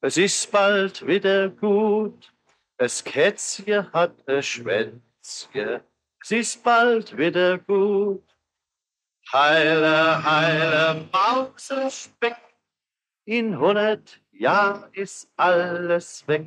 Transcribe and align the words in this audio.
es 0.00 0.16
ist 0.16 0.50
bald 0.50 1.06
wieder 1.06 1.48
gut, 1.48 2.32
das 2.76 3.02
Kätzchen 3.02 3.92
hat 3.92 4.14
ein 4.28 4.42
Schwänzchen. 4.42 5.80
Es 6.22 6.30
ist 6.30 6.62
bald 6.62 7.16
wieder 7.16 7.58
gut. 7.58 8.24
Heile, 9.32 10.24
heile 10.24 11.08
Mausespeck, 11.12 12.36
in 13.24 13.58
hundert 13.58 14.20
Jahren 14.32 14.90
ist 14.92 15.28
alles 15.36 16.26
weg. 16.26 16.46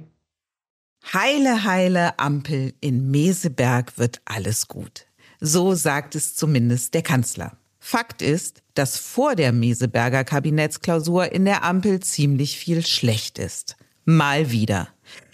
Heile, 1.13 1.63
heile 1.63 2.17
Ampel, 2.17 2.73
in 2.79 3.11
Meseberg 3.11 3.97
wird 3.97 4.21
alles 4.25 4.67
gut. 4.67 5.05
So 5.39 5.75
sagt 5.75 6.15
es 6.15 6.35
zumindest 6.35 6.93
der 6.93 7.01
Kanzler. 7.01 7.57
Fakt 7.83 8.21
ist, 8.21 8.61
dass 8.75 8.97
vor 8.97 9.35
der 9.35 9.51
Meseberger 9.51 10.23
Kabinettsklausur 10.23 11.31
in 11.31 11.45
der 11.45 11.63
Ampel 11.63 11.99
ziemlich 11.99 12.55
viel 12.55 12.85
schlecht 12.85 13.39
ist. 13.39 13.75
Mal 14.05 14.51
wieder. 14.51 14.87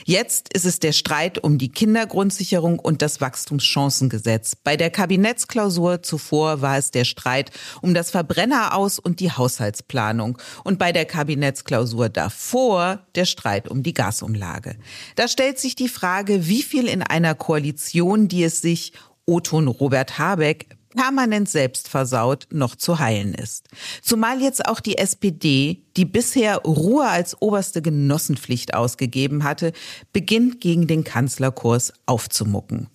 Jetzt 0.06 0.54
ist 0.54 0.66
es 0.66 0.80
der 0.80 0.94
Streit 0.94 1.44
um 1.44 1.58
die 1.58 1.68
Kindergrundsicherung 1.68 2.80
und 2.80 3.02
das 3.02 3.20
Wachstumschancengesetz. 3.20 4.56
Bei 4.56 4.78
der 4.78 4.90
Kabinettsklausur 4.90 6.02
zuvor 6.02 6.62
war 6.62 6.78
es 6.78 6.92
der 6.92 7.04
Streit 7.04 7.52
um 7.82 7.94
das 7.94 8.12
Verbrenneraus 8.12 8.98
und 8.98 9.20
die 9.20 9.34
Haushaltsplanung. 9.34 10.38
Und 10.64 10.80
bei 10.80 10.94
der 10.94 11.04
Kabinettsklausur 11.04 12.08
davor 12.08 13.06
der 13.16 13.26
Streit 13.26 13.68
um 13.68 13.84
die 13.84 13.94
Gasumlage. 13.94 14.78
Da 15.18 15.28
stellt 15.28 15.60
sich 15.60 15.76
die 15.76 15.90
Frage, 15.90 16.48
wie 16.48 16.64
viel 16.64 16.88
in 16.88 17.04
einer 17.04 17.36
Koalition, 17.36 18.30
die 18.30 18.46
es 18.46 18.62
sich 18.62 18.94
Oton 19.26 19.68
Robert 19.68 20.18
Habeck 20.18 20.77
permanent 20.98 21.48
selbst 21.48 21.88
versaut, 21.88 22.48
noch 22.52 22.76
zu 22.76 23.00
heilen 23.00 23.34
ist. 23.34 23.70
Zumal 24.02 24.42
jetzt 24.42 24.68
auch 24.68 24.82
die 24.82 24.98
SPD, 24.98 25.84
die 25.96 26.06
bisher 26.06 26.58
Ruhe 26.58 27.08
als 27.08 27.42
oberste 27.42 27.82
Genossenpflicht 27.82 28.74
ausgegeben 28.74 29.44
hatte, 29.44 29.72
beginnt 30.12 30.60
gegen 30.60 30.88
den 30.88 31.06
Kanzlerkurs 31.06 31.94
aufzumucken. 32.06 32.90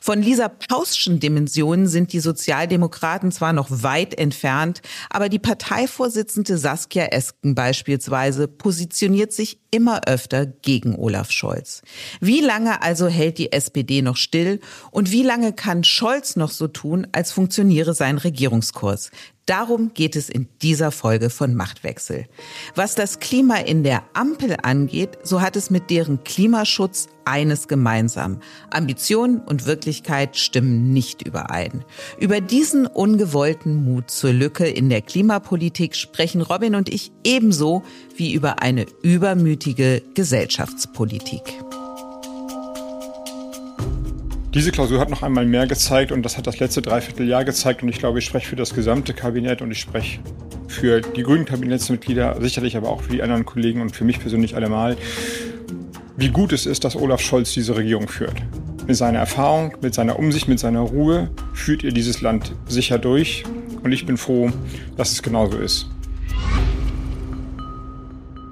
Von 0.00 0.22
Lisa 0.22 0.48
Pauschen 0.48 1.20
Dimensionen 1.20 1.86
sind 1.86 2.12
die 2.12 2.20
Sozialdemokraten 2.20 3.32
zwar 3.32 3.52
noch 3.52 3.68
weit 3.70 4.18
entfernt, 4.18 4.82
aber 5.10 5.28
die 5.28 5.38
Parteivorsitzende 5.38 6.58
Saskia 6.58 7.06
Esken 7.06 7.54
beispielsweise 7.54 8.48
positioniert 8.48 9.32
sich 9.32 9.58
immer 9.70 10.06
öfter 10.06 10.46
gegen 10.46 10.96
Olaf 10.96 11.30
Scholz. 11.30 11.82
Wie 12.20 12.40
lange 12.40 12.82
also 12.82 13.08
hält 13.08 13.38
die 13.38 13.52
SPD 13.52 14.02
noch 14.02 14.16
still 14.16 14.60
und 14.90 15.10
wie 15.10 15.22
lange 15.22 15.52
kann 15.52 15.82
Scholz 15.82 16.36
noch 16.36 16.50
so 16.50 16.68
tun, 16.68 17.08
als 17.12 17.32
funktioniere 17.32 17.94
sein 17.94 18.18
Regierungskurs? 18.18 19.10
Darum 19.46 19.92
geht 19.92 20.16
es 20.16 20.30
in 20.30 20.48
dieser 20.62 20.90
Folge 20.90 21.28
von 21.28 21.54
Machtwechsel. 21.54 22.26
Was 22.74 22.94
das 22.94 23.20
Klima 23.20 23.56
in 23.56 23.84
der 23.84 24.02
Ampel 24.14 24.56
angeht, 24.62 25.18
so 25.22 25.42
hat 25.42 25.54
es 25.56 25.68
mit 25.68 25.90
deren 25.90 26.24
Klimaschutz 26.24 27.08
eines 27.26 27.68
gemeinsam. 27.68 28.40
Ambition 28.70 29.40
und 29.40 29.66
Wirklichkeit 29.66 30.38
stimmen 30.38 30.94
nicht 30.94 31.26
überein. 31.26 31.84
Über 32.18 32.40
diesen 32.40 32.86
ungewollten 32.86 33.84
Mut 33.84 34.10
zur 34.10 34.32
Lücke 34.32 34.66
in 34.66 34.88
der 34.88 35.02
Klimapolitik 35.02 35.94
sprechen 35.94 36.40
Robin 36.40 36.74
und 36.74 36.88
ich 36.88 37.12
ebenso 37.22 37.82
wie 38.16 38.32
über 38.32 38.62
eine 38.62 38.86
übermütige 39.02 40.02
Gesellschaftspolitik. 40.14 41.42
Diese 44.54 44.70
Klausur 44.70 45.00
hat 45.00 45.10
noch 45.10 45.24
einmal 45.24 45.46
mehr 45.46 45.66
gezeigt 45.66 46.12
und 46.12 46.22
das 46.22 46.38
hat 46.38 46.46
das 46.46 46.60
letzte 46.60 46.80
Dreivierteljahr 46.80 47.44
gezeigt 47.44 47.82
und 47.82 47.88
ich 47.88 47.98
glaube, 47.98 48.20
ich 48.20 48.24
spreche 48.24 48.46
für 48.46 48.54
das 48.54 48.72
gesamte 48.72 49.12
Kabinett 49.12 49.62
und 49.62 49.72
ich 49.72 49.80
spreche 49.80 50.20
für 50.68 51.00
die 51.00 51.24
grünen 51.24 51.44
Kabinettsmitglieder, 51.44 52.40
sicherlich 52.40 52.76
aber 52.76 52.88
auch 52.88 53.02
für 53.02 53.14
die 53.14 53.22
anderen 53.22 53.44
Kollegen 53.44 53.80
und 53.80 53.96
für 53.96 54.04
mich 54.04 54.20
persönlich 54.20 54.54
allemal, 54.54 54.96
wie 56.16 56.28
gut 56.28 56.52
es 56.52 56.66
ist, 56.66 56.84
dass 56.84 56.94
Olaf 56.94 57.20
Scholz 57.20 57.52
diese 57.52 57.74
Regierung 57.74 58.06
führt. 58.06 58.36
Mit 58.86 58.94
seiner 58.94 59.18
Erfahrung, 59.18 59.74
mit 59.82 59.92
seiner 59.92 60.20
Umsicht, 60.20 60.46
mit 60.46 60.60
seiner 60.60 60.82
Ruhe 60.82 61.30
führt 61.52 61.82
ihr 61.82 61.90
dieses 61.90 62.20
Land 62.20 62.52
sicher 62.68 62.98
durch 62.98 63.42
und 63.82 63.90
ich 63.90 64.06
bin 64.06 64.16
froh, 64.16 64.52
dass 64.96 65.10
es 65.10 65.20
genauso 65.20 65.58
ist. 65.58 65.88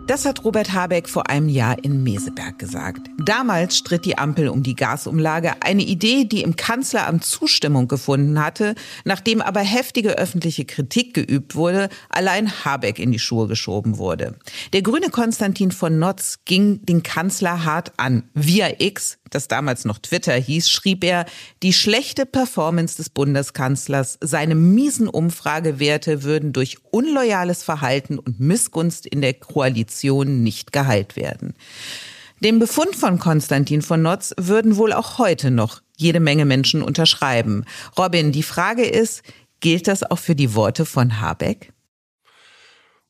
Das 0.08 0.24
hat 0.24 0.44
Robert 0.44 0.72
Habeck 0.72 1.08
vor 1.08 1.30
einem 1.30 1.48
Jahr 1.48 1.82
in 1.84 2.02
Meseberg 2.02 2.58
gesagt. 2.58 3.08
Damals 3.24 3.78
stritt 3.78 4.04
die 4.04 4.18
Ampel 4.18 4.48
um 4.48 4.64
die 4.64 4.74
Gasumlage, 4.74 5.62
eine 5.62 5.82
Idee, 5.82 6.24
die 6.24 6.42
im 6.42 6.56
Kanzleramt 6.56 7.24
Zustimmung 7.24 7.86
gefunden 7.86 8.44
hatte, 8.44 8.74
nachdem 9.04 9.40
aber 9.40 9.60
heftige 9.60 10.18
öffentliche 10.18 10.64
Kritik 10.64 11.14
geübt 11.14 11.54
wurde, 11.54 11.88
allein 12.08 12.64
Habeck 12.64 12.98
in 12.98 13.12
die 13.12 13.20
Schuhe 13.20 13.46
geschoben 13.46 13.96
wurde. 13.96 14.36
Der 14.72 14.82
grüne 14.82 15.08
Konstantin 15.08 15.70
von 15.70 16.00
Notz 16.00 16.40
ging 16.44 16.84
den 16.84 17.04
Kanzler 17.04 17.64
hart 17.64 17.92
an. 17.96 18.24
Via 18.34 18.70
X, 18.78 19.19
das 19.34 19.48
damals 19.48 19.84
noch 19.84 19.98
Twitter 19.98 20.34
hieß, 20.34 20.70
schrieb 20.70 21.04
er, 21.04 21.26
die 21.62 21.72
schlechte 21.72 22.26
Performance 22.26 22.97
des 22.97 23.10
Bundeskanzlers, 23.10 24.19
seine 24.20 24.54
miesen 24.54 25.09
Umfragewerte 25.09 26.22
würden 26.22 26.53
durch 26.53 26.78
unloyales 26.91 27.62
Verhalten 27.62 28.19
und 28.19 28.41
Missgunst 28.41 29.06
in 29.06 29.20
der 29.20 29.34
Koalition 29.34 30.43
nicht 30.43 30.72
geheilt 30.72 31.16
werden. 31.16 31.54
Dem 32.41 32.59
Befund 32.59 32.97
von 32.97 33.19
Konstantin 33.19 33.82
von 33.82 34.03
Notz 34.03 34.34
würden 34.37 34.76
wohl 34.76 34.93
auch 34.93 35.19
heute 35.19 35.50
noch 35.50 35.81
jede 35.97 36.19
Menge 36.19 36.44
Menschen 36.44 36.82
unterschreiben. 36.82 37.64
Robin, 37.97 38.32
die 38.32 38.43
Frage 38.43 38.84
ist, 38.84 39.22
gilt 39.60 39.87
das 39.87 40.03
auch 40.03 40.19
für 40.19 40.34
die 40.34 40.54
Worte 40.54 40.84
von 40.84 41.20
Habeck? 41.20 41.72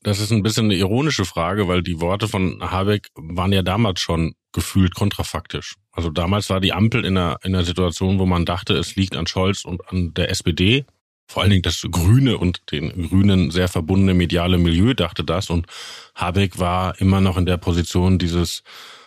Das 0.03 0.19
ist 0.19 0.33
ein 0.33 0.43
bisschen 0.43 0.67
eine 0.67 0.75
ironische 0.75 1.25
Frage, 1.25 1.69
weil 1.69 1.83
die 1.83 2.01
Worte 2.01 2.29
von 2.29 2.59
Habeck 2.61 3.09
waren 3.15 3.53
ja 3.53 3.63
damals 3.63 4.01
schon 4.01 4.35
gefühlt 4.53 4.95
kontrafaktisch. 4.95 5.77
Also 5.93 6.11
damals 6.11 6.49
war 6.51 6.61
die 6.61 6.73
Ampel 6.73 7.05
in 7.05 7.17
einer, 7.17 7.39
in 7.43 7.55
einer 7.55 7.65
Situation, 7.65 8.19
wo 8.19 8.27
man 8.27 8.45
dachte, 8.45 8.75
es 8.75 8.97
liegt 8.97 9.15
an 9.15 9.27
Scholz 9.27 9.65
und 9.65 9.87
an 9.89 10.15
der 10.15 10.31
SPD. 10.31 10.87
Vor 11.27 11.43
allen 11.43 11.51
Dingen 11.51 11.63
das 11.63 11.87
Grüne 11.91 12.39
und 12.39 12.73
den 12.73 13.09
Grünen 13.09 13.51
sehr 13.51 13.69
verbundene 13.69 14.15
mediale 14.15 14.59
Milieu 14.59 14.95
dachte 14.95 15.23
das. 15.23 15.51
Und 15.51 15.67
Habeck 16.15 16.59
war 16.59 17.01
immer 17.01 17.21
noch 17.21 17.37
in 17.37 17.47
der 17.47 17.59
Position 17.59 18.19
dieses, 18.19 18.63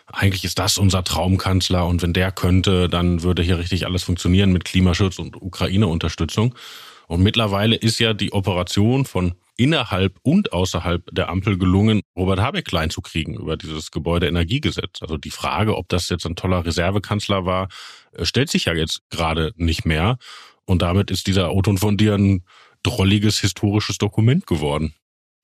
eigentlich 0.08 0.46
ist 0.46 0.60
das 0.60 0.78
unser 0.78 1.04
Traumkanzler 1.04 1.86
und 1.86 2.02
wenn 2.02 2.14
der 2.14 2.32
könnte, 2.32 2.88
dann 2.88 3.24
würde 3.24 3.42
hier 3.42 3.58
richtig 3.58 3.86
alles 3.86 4.04
funktionieren 4.04 4.52
mit 4.52 4.66
Klimaschutz 4.66 5.20
und 5.20 5.36
Ukraine-Unterstützung. 5.42 6.56
Und 7.08 7.22
mittlerweile 7.22 7.76
ist 7.76 8.00
ja 8.00 8.14
die 8.14 8.32
Operation 8.32 9.06
von 9.06 9.36
innerhalb 9.58 10.18
und 10.24 10.54
außerhalb 10.54 11.04
der 11.12 11.30
Ampel 11.30 11.58
gelungen, 11.58 12.02
Robert 12.16 12.40
Habeck 12.40 12.66
klein 12.66 12.90
zu 12.90 13.02
kriegen 13.02 13.36
über 13.36 13.58
dieses 13.58 13.92
Gebäudeenergiegesetz. 13.92 15.02
Also 15.02 15.18
die 15.18 15.32
Frage, 15.32 15.78
ob 15.78 15.90
das 15.90 16.10
jetzt 16.10 16.26
ein 16.26 16.36
toller 16.36 16.66
Reservekanzler 16.66 17.46
war, 17.46 17.70
äh, 18.14 18.26
stellt 18.26 18.50
sich 18.50 18.66
ja 18.66 18.74
jetzt 18.74 19.02
gerade 19.10 19.54
nicht 19.56 19.86
mehr. 19.86 20.18
Und 20.66 20.82
damit 20.82 21.12
ist 21.12 21.28
dieser 21.28 21.54
Oton 21.54 21.78
von 21.78 21.98
dir 21.98 22.16
ein 22.16 22.44
drolliges 22.84 23.40
historisches 23.40 23.98
Dokument 23.98 24.46
geworden. 24.48 24.94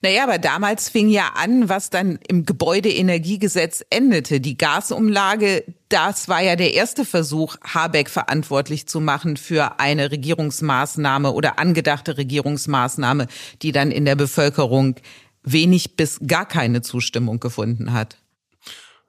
Naja, 0.03 0.23
aber 0.23 0.39
damals 0.39 0.89
fing 0.89 1.09
ja 1.09 1.34
an, 1.35 1.69
was 1.69 1.91
dann 1.91 2.17
im 2.28 2.44
Gebäudeenergiegesetz 2.44 3.85
endete. 3.91 4.39
Die 4.41 4.57
Gasumlage, 4.57 5.64
das 5.90 6.28
war 6.28 6.41
ja 6.41 6.55
der 6.55 6.73
erste 6.73 7.05
Versuch, 7.05 7.55
Habeck 7.64 8.09
verantwortlich 8.09 8.87
zu 8.87 8.99
machen 8.99 9.37
für 9.37 9.79
eine 9.79 10.09
Regierungsmaßnahme 10.09 11.31
oder 11.31 11.59
angedachte 11.59 12.17
Regierungsmaßnahme, 12.17 13.28
die 13.61 13.72
dann 13.72 13.91
in 13.91 14.05
der 14.05 14.16
Bevölkerung 14.16 14.96
wenig 15.43 15.96
bis 15.96 16.20
gar 16.26 16.47
keine 16.47 16.81
Zustimmung 16.81 17.40
gefunden 17.40 17.93
hat. 17.93 18.17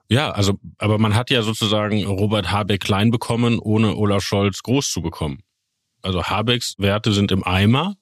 Ja, 0.09 0.29
also, 0.29 0.59
aber 0.77 0.99
man 0.99 1.15
hat 1.15 1.31
ja 1.31 1.41
sozusagen 1.41 2.05
Robert 2.05 2.51
Habeck 2.51 2.81
klein 2.81 3.09
bekommen, 3.09 3.57
ohne 3.57 3.95
Olaf 3.95 4.23
Scholz 4.23 4.61
groß 4.61 4.91
zu 4.91 5.01
bekommen. 5.01 5.41
Also 6.03 6.25
Habecks 6.25 6.75
Werte 6.77 7.13
sind 7.13 7.31
im 7.31 7.43
Eimer, 7.43 7.95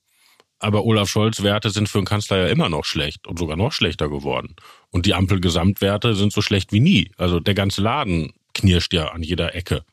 aber 0.61 0.85
Olaf 0.85 1.09
Scholz 1.09 1.41
Werte 1.41 1.71
sind 1.71 1.89
für 1.89 1.97
einen 1.97 2.05
Kanzler 2.05 2.37
ja 2.37 2.47
immer 2.47 2.69
noch 2.69 2.85
schlecht 2.85 3.27
und 3.27 3.39
sogar 3.39 3.57
noch 3.57 3.71
schlechter 3.71 4.09
geworden. 4.09 4.55
Und 4.89 5.05
die 5.05 5.13
Ampel-Gesamtwerte 5.13 6.15
sind 6.15 6.31
so 6.31 6.41
schlecht 6.41 6.71
wie 6.71 6.79
nie. 6.79 7.11
Also 7.17 7.39
der 7.39 7.55
ganze 7.55 7.81
Laden 7.81 8.33
knirscht 8.53 8.93
ja 8.93 9.09
an 9.09 9.23
jeder 9.23 9.55
Ecke. 9.55 9.83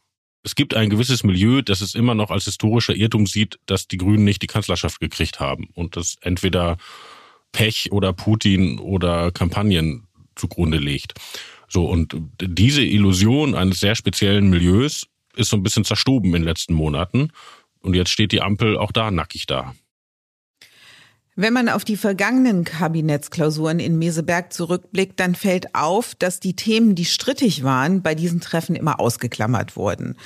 Es 0.43 0.55
gibt 0.55 0.75
ein 0.75 0.91
gewisses 0.91 1.25
Milieu, 1.25 1.63
das 1.63 1.81
es 1.81 1.95
immer 1.95 2.15
noch 2.15 2.31
als 2.31 2.45
historischer 2.45 2.95
Irrtum 2.95 3.27
sieht, 3.27 3.59
dass 3.67 3.89
die 3.89 3.97
Grünen 3.97 4.25
nicht 4.25 4.43
die 4.43 4.47
Kanzlerschaft 4.47 5.01
gekriegt 5.01 5.41
haben 5.41 5.69
und 5.75 5.97
das 5.97 6.17
entweder 6.21 6.77
Pech 7.53 7.91
oder 7.91 8.13
Putin 8.13 8.79
oder 8.79 9.33
Kampagnen 9.33 10.07
zugrunde 10.37 10.79
legt. 10.79 11.15
So, 11.69 11.87
und 11.87 12.15
diese 12.41 12.83
Illusion 12.83 13.55
eines 13.55 13.81
sehr 13.81 13.95
speziellen 13.95 14.49
Milieus 14.49 15.07
ist 15.35 15.51
so 15.51 15.57
ein 15.57 15.63
bisschen 15.63 15.85
zerstoben 15.85 16.29
in 16.29 16.43
den 16.43 16.45
letzten 16.45 16.75
Monaten. 16.75 17.31
Und 17.81 17.95
jetzt 17.95 18.11
steht 18.11 18.33
die 18.33 18.43
Ampel 18.43 18.77
auch 18.77 18.93
da 18.93 19.11
nackig 19.11 19.47
da. 19.47 19.75
Wenn 21.41 21.53
man 21.53 21.69
auf 21.69 21.85
die 21.85 21.97
vergangenen 21.97 22.65
Kabinettsklausuren 22.65 23.79
in 23.79 23.97
Meseberg 23.97 24.53
zurückblickt, 24.53 25.21
dann 25.21 25.37
fällt 25.37 25.73
auf, 25.73 26.17
dass 26.17 26.41
die 26.41 26.57
Themen, 26.57 26.97
die 26.97 27.05
strittig 27.05 27.63
waren, 27.63 28.03
bei 28.03 28.17
diesen 28.17 28.41
Treffen 28.41 28.75
immer 28.75 28.99
ausgeklammert 28.99 29.77
wurden. 29.77 30.17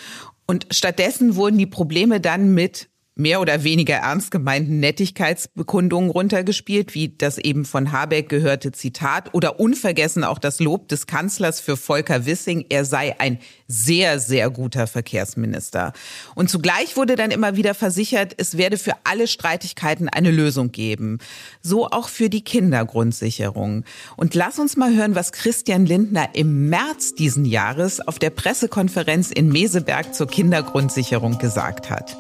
Und 0.47 0.67
stattdessen 0.71 1.37
wurden 1.37 1.59
die 1.59 1.67
Probleme 1.67 2.19
dann 2.19 2.55
mit 2.55 2.89
mehr 3.15 3.41
oder 3.41 3.63
weniger 3.63 3.97
ernst 3.97 4.31
gemeinten 4.31 4.81
Nettigkeitsbekundungen 4.81 6.11
runtergespielt, 6.11 6.95
wie 6.95 7.11
das 7.11 7.37
eben 7.37 7.65
von 7.67 7.93
Habeck 7.93 8.29
gehörte 8.29 8.73
Zitat 8.73 9.35
oder 9.35 9.61
unvergessen 9.61 10.25
auch 10.25 10.39
das 10.39 10.61
Lob 10.61 10.89
des 10.89 11.07
Kanzlers 11.07 11.61
für 11.61 11.77
Volker 11.77 12.25
Wissing, 12.25 12.65
er 12.71 12.85
sei 12.87 13.21
ein 13.21 13.39
sehr, 13.69 14.19
sehr 14.19 14.49
guter 14.49 14.87
Verkehrsminister. 14.87 15.93
Und 16.35 16.49
zugleich 16.49 16.97
wurde 16.97 17.17
dann 17.17 17.31
immer 17.31 17.57
wieder 17.57 17.75
versichert, 17.75 18.35
es 18.39 18.57
werde 18.57 18.79
für 18.79 18.95
alle 19.05 19.27
Streitigkeiten 19.27 20.09
eine 20.09 20.31
Lösung 20.31 20.73
geben. 20.73 21.19
So 21.61 21.89
auch 21.89 22.09
für 22.09 22.31
die 22.31 22.45
Kindergrundsicherung. 22.45 23.85
Und 24.17 24.35
lass 24.35 24.59
uns 24.59 24.77
mal 24.77 24.95
hören, 24.95 25.15
was 25.15 25.33
Christian 25.33 25.85
Lindner 25.85 26.31
im 26.35 26.71
März 26.71 27.15
diesen 27.15 27.45
Jahres 27.45 28.01
auf 28.01 28.19
der 28.19 28.31
Pressekonferenz 28.31 29.31
in 29.31 29.49
Meseberg 29.49 30.15
zur 30.15 30.29
Kindergrundsicherung 30.29 31.39
gesagt 31.39 31.91
hat. 31.91 32.17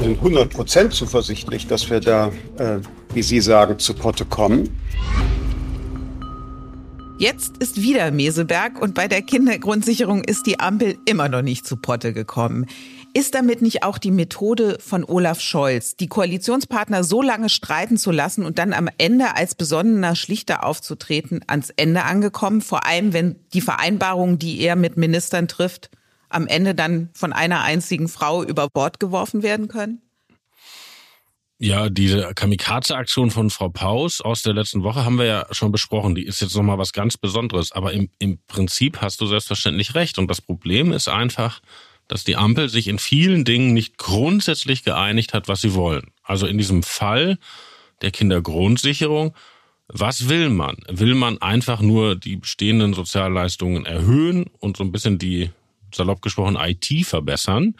100 0.00 0.50
Prozent 0.50 0.92
zuversichtlich, 0.92 1.66
dass 1.66 1.88
wir 1.90 2.00
da, 2.00 2.32
äh, 2.58 2.78
wie 3.14 3.22
Sie 3.22 3.40
sagen, 3.40 3.78
zu 3.78 3.94
Potte 3.94 4.24
kommen. 4.24 4.68
Jetzt 7.18 7.56
ist 7.58 7.80
wieder 7.80 8.10
Meseberg 8.10 8.80
und 8.80 8.92
bei 8.92 9.08
der 9.08 9.22
Kindergrundsicherung 9.22 10.22
ist 10.22 10.46
die 10.46 10.60
Ampel 10.60 10.98
immer 11.06 11.30
noch 11.30 11.40
nicht 11.40 11.66
zu 11.66 11.76
Potte 11.76 12.12
gekommen. 12.12 12.66
Ist 13.14 13.34
damit 13.34 13.62
nicht 13.62 13.82
auch 13.82 13.96
die 13.96 14.10
Methode 14.10 14.76
von 14.78 15.02
Olaf 15.02 15.40
Scholz, 15.40 15.96
die 15.96 16.08
Koalitionspartner 16.08 17.02
so 17.02 17.22
lange 17.22 17.48
streiten 17.48 17.96
zu 17.96 18.10
lassen 18.10 18.44
und 18.44 18.58
dann 18.58 18.74
am 18.74 18.90
Ende 18.98 19.34
als 19.34 19.54
besonnener 19.54 20.14
Schlichter 20.14 20.66
aufzutreten, 20.66 21.40
ans 21.46 21.70
Ende 21.70 22.02
angekommen? 22.02 22.60
Vor 22.60 22.84
allem, 22.84 23.14
wenn 23.14 23.36
die 23.54 23.62
Vereinbarungen, 23.62 24.38
die 24.38 24.60
er 24.60 24.76
mit 24.76 24.98
Ministern 24.98 25.48
trifft, 25.48 25.88
am 26.36 26.46
Ende 26.46 26.74
dann 26.74 27.08
von 27.14 27.32
einer 27.32 27.62
einzigen 27.62 28.08
Frau 28.08 28.44
über 28.44 28.68
Bord 28.68 29.00
geworfen 29.00 29.42
werden 29.42 29.68
können? 29.68 30.02
Ja, 31.58 31.88
diese 31.88 32.34
Kamikaze-Aktion 32.34 33.30
von 33.30 33.48
Frau 33.48 33.70
Paus 33.70 34.20
aus 34.20 34.42
der 34.42 34.52
letzten 34.52 34.82
Woche 34.82 35.06
haben 35.06 35.16
wir 35.16 35.24
ja 35.24 35.46
schon 35.52 35.72
besprochen. 35.72 36.14
Die 36.14 36.26
ist 36.26 36.42
jetzt 36.42 36.54
nochmal 36.54 36.76
was 36.76 36.92
ganz 36.92 37.16
Besonderes. 37.16 37.72
Aber 37.72 37.94
im, 37.94 38.10
im 38.18 38.38
Prinzip 38.46 39.00
hast 39.00 39.22
du 39.22 39.26
selbstverständlich 39.26 39.94
recht. 39.94 40.18
Und 40.18 40.28
das 40.28 40.42
Problem 40.42 40.92
ist 40.92 41.08
einfach, 41.08 41.62
dass 42.08 42.24
die 42.24 42.36
Ampel 42.36 42.68
sich 42.68 42.88
in 42.88 42.98
vielen 42.98 43.46
Dingen 43.46 43.72
nicht 43.72 43.96
grundsätzlich 43.96 44.84
geeinigt 44.84 45.32
hat, 45.32 45.48
was 45.48 45.62
sie 45.62 45.72
wollen. 45.72 46.12
Also 46.22 46.46
in 46.46 46.58
diesem 46.58 46.82
Fall 46.82 47.38
der 48.02 48.10
Kindergrundsicherung, 48.10 49.34
was 49.88 50.28
will 50.28 50.50
man? 50.50 50.76
Will 50.88 51.14
man 51.14 51.40
einfach 51.40 51.80
nur 51.80 52.16
die 52.16 52.36
bestehenden 52.36 52.92
Sozialleistungen 52.92 53.86
erhöhen 53.86 54.44
und 54.60 54.76
so 54.76 54.84
ein 54.84 54.92
bisschen 54.92 55.16
die 55.16 55.50
salopp 55.96 56.22
gesprochen 56.22 56.56
IT 56.56 57.06
verbessern? 57.06 57.74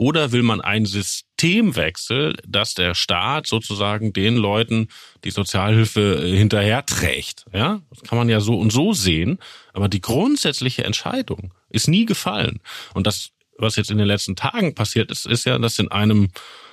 Oder 0.00 0.32
will 0.32 0.42
man 0.42 0.62
einen 0.62 0.86
Systemwechsel, 0.86 2.34
dass 2.46 2.72
der 2.72 2.94
Staat 2.94 3.46
sozusagen 3.46 4.14
den 4.14 4.36
Leuten 4.36 4.88
die 5.24 5.30
Sozialhilfe 5.30 6.22
äh, 6.24 6.36
hinterherträgt? 6.38 7.44
Ja, 7.52 7.82
das 7.90 8.02
kann 8.04 8.16
man 8.16 8.30
ja 8.30 8.40
so 8.40 8.58
und 8.58 8.72
so 8.72 8.94
sehen. 8.94 9.38
Aber 9.74 9.90
die 9.90 10.00
grundsätzliche 10.00 10.84
Entscheidung 10.84 11.52
ist 11.68 11.86
nie 11.86 12.06
gefallen. 12.06 12.60
Und 12.94 13.06
das, 13.06 13.32
was 13.58 13.76
jetzt 13.76 13.90
in 13.90 13.98
den 13.98 14.06
letzten 14.06 14.36
Tagen 14.36 14.74
passiert 14.74 15.10
ist, 15.10 15.26
ist 15.26 15.44
ja, 15.44 15.58
dass 15.58 15.78
in 15.78 15.88
einem 15.88 16.28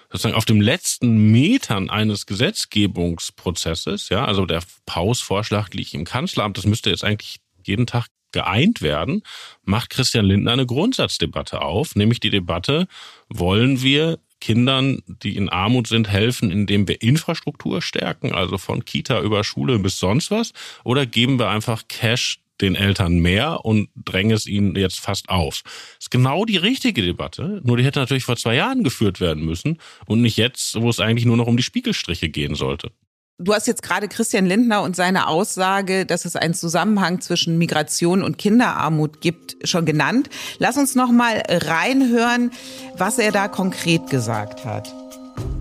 sozusagen 0.09 0.35
auf 0.35 0.45
dem 0.45 0.61
letzten 0.61 1.29
Metern 1.29 1.89
eines 1.89 2.27
Gesetzgebungsprozesses, 2.27 4.07
ja, 4.07 4.23
also 4.23 4.45
der 4.45 4.63
Paus-Vorschlag 4.85 5.73
liegt 5.73 5.94
im 5.94 6.05
Kanzleramt, 6.05 6.57
das 6.57 6.65
müsste 6.65 6.91
jetzt 6.91 7.03
eigentlich 7.03 7.41
jeden 7.65 7.88
Tag 7.88 8.07
geeint 8.37 8.83
werden, 8.83 9.23
macht 9.63 9.89
Christian 9.89 10.25
Lindner 10.25 10.51
eine 10.51 10.67
Grundsatzdebatte 10.67 11.63
auf, 11.63 11.95
nämlich 11.95 12.19
die 12.19 12.29
Debatte, 12.29 12.87
wollen 13.29 13.81
wir 13.81 14.19
Kindern, 14.39 15.01
die 15.07 15.35
in 15.35 15.49
Armut 15.49 15.87
sind, 15.87 16.07
helfen, 16.07 16.51
indem 16.51 16.87
wir 16.87 17.01
Infrastruktur 17.01 17.81
stärken, 17.81 18.33
also 18.33 18.59
von 18.59 18.85
Kita 18.85 19.21
über 19.21 19.43
Schule 19.43 19.79
bis 19.79 19.97
sonst 19.97 20.29
was, 20.29 20.53
oder 20.83 21.07
geben 21.07 21.39
wir 21.39 21.49
einfach 21.49 21.87
Cash 21.87 22.39
den 22.61 22.75
Eltern 22.75 23.17
mehr 23.19 23.65
und 23.65 23.89
drängen 23.95 24.35
es 24.35 24.45
ihnen 24.45 24.75
jetzt 24.75 24.99
fast 24.99 25.29
auf. 25.29 25.63
Das 25.63 26.05
ist 26.05 26.11
genau 26.11 26.45
die 26.45 26.57
richtige 26.57 27.01
Debatte, 27.01 27.59
nur 27.63 27.77
die 27.77 27.83
hätte 27.83 27.99
natürlich 27.99 28.25
vor 28.25 28.37
zwei 28.37 28.53
Jahren 28.53 28.83
geführt 28.83 29.19
werden 29.19 29.43
müssen 29.43 29.79
und 30.05 30.21
nicht 30.21 30.37
jetzt, 30.37 30.79
wo 30.79 30.89
es 30.89 30.99
eigentlich 30.99 31.25
nur 31.25 31.37
noch 31.37 31.47
um 31.47 31.57
die 31.57 31.63
Spiegelstriche 31.63 32.29
gehen 32.29 32.53
sollte. 32.53 32.91
Du 33.39 33.53
hast 33.53 33.67
jetzt 33.67 33.83
gerade 33.83 34.07
Christian 34.07 34.47
Lindner 34.47 34.81
und 34.81 34.95
seine 34.95 35.27
Aussage, 35.27 36.07
dass 36.07 36.25
es 36.25 36.35
einen 36.35 36.55
Zusammenhang 36.55 37.21
zwischen 37.21 37.59
Migration 37.59 38.23
und 38.23 38.39
Kinderarmut 38.39 39.21
gibt, 39.21 39.57
schon 39.61 39.85
genannt. 39.85 40.31
Lass 40.57 40.75
uns 40.75 40.95
noch 40.95 41.11
mal 41.11 41.43
reinhören, 41.47 42.49
was 42.97 43.19
er 43.19 43.31
da 43.31 43.47
konkret 43.47 44.09
gesagt 44.09 44.65
hat. 44.65 44.91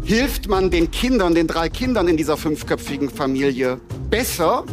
Hilft 0.02 0.48
man 0.48 0.70
den 0.70 0.90
Kindern, 0.90 1.34
den 1.34 1.46
drei 1.46 1.68
Kindern 1.68 2.08
in 2.08 2.16
dieser 2.16 2.38
fünfköpfigen 2.38 3.10
Familie 3.10 3.78
besser, 4.08 4.64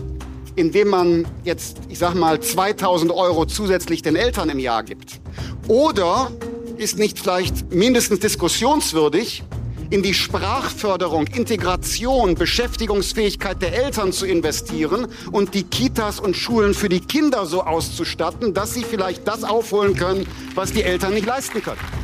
indem 0.55 0.87
man 0.87 1.27
jetzt, 1.43 1.79
ich 1.89 1.99
sag 1.99 2.15
mal, 2.15 2.39
2000 2.39 3.11
Euro 3.11 3.45
zusätzlich 3.45 4.01
den 4.01 4.15
Eltern 4.15 4.47
im 4.47 4.59
Jahr 4.59 4.83
gibt? 4.83 5.19
Oder 5.67 6.31
ist 6.77 6.97
nicht 6.97 7.19
vielleicht 7.19 7.69
mindestens 7.73 8.19
diskussionswürdig, 8.19 9.43
in 9.93 10.01
die 10.01 10.15
Sprachförderung, 10.15 11.27
Integration, 11.27 12.33
Beschäftigungsfähigkeit 12.33 13.61
der 13.61 13.75
Eltern 13.75 14.11
zu 14.11 14.25
investieren 14.25 15.07
und 15.31 15.53
die 15.53 15.65
Kitas 15.65 16.19
und 16.19 16.35
Schulen 16.35 16.73
für 16.73 16.89
die 16.89 16.99
Kinder 16.99 17.45
so 17.45 17.61
auszustatten, 17.61 18.55
dass 18.55 18.73
sie 18.73 18.83
vielleicht 18.83 19.27
das 19.27 19.43
aufholen 19.43 19.95
können, 19.95 20.25
was 20.55 20.73
die 20.73 20.81
Eltern 20.81 21.13
nicht 21.13 21.27
leisten 21.27 21.61
können. 21.61 22.02